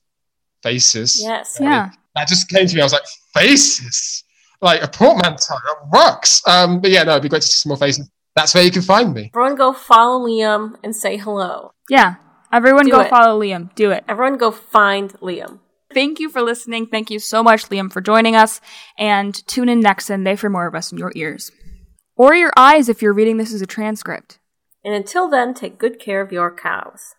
[0.62, 1.20] Faces.
[1.22, 1.59] Yes.
[1.60, 1.90] Yeah.
[2.14, 2.81] That just came to me.
[2.81, 3.02] I was like,
[3.35, 4.24] faces?
[4.60, 5.55] Like a portmanteau.
[5.55, 6.47] That works.
[6.47, 8.09] Um, but yeah, no, it'd be great to see some more faces.
[8.36, 9.31] That's where you can find me.
[9.35, 11.72] Everyone go follow Liam and say hello.
[11.89, 12.16] Yeah.
[12.52, 13.10] Everyone Do go it.
[13.10, 13.74] follow Liam.
[13.74, 14.05] Do it.
[14.09, 15.59] Everyone go find Liam.
[15.92, 16.86] Thank you for listening.
[16.86, 18.60] Thank you so much, Liam, for joining us.
[18.96, 21.50] And tune in next Sunday for more of us in your ears.
[22.16, 24.38] Or your eyes if you're reading this as a transcript.
[24.84, 27.16] And until then, take good care of your cows.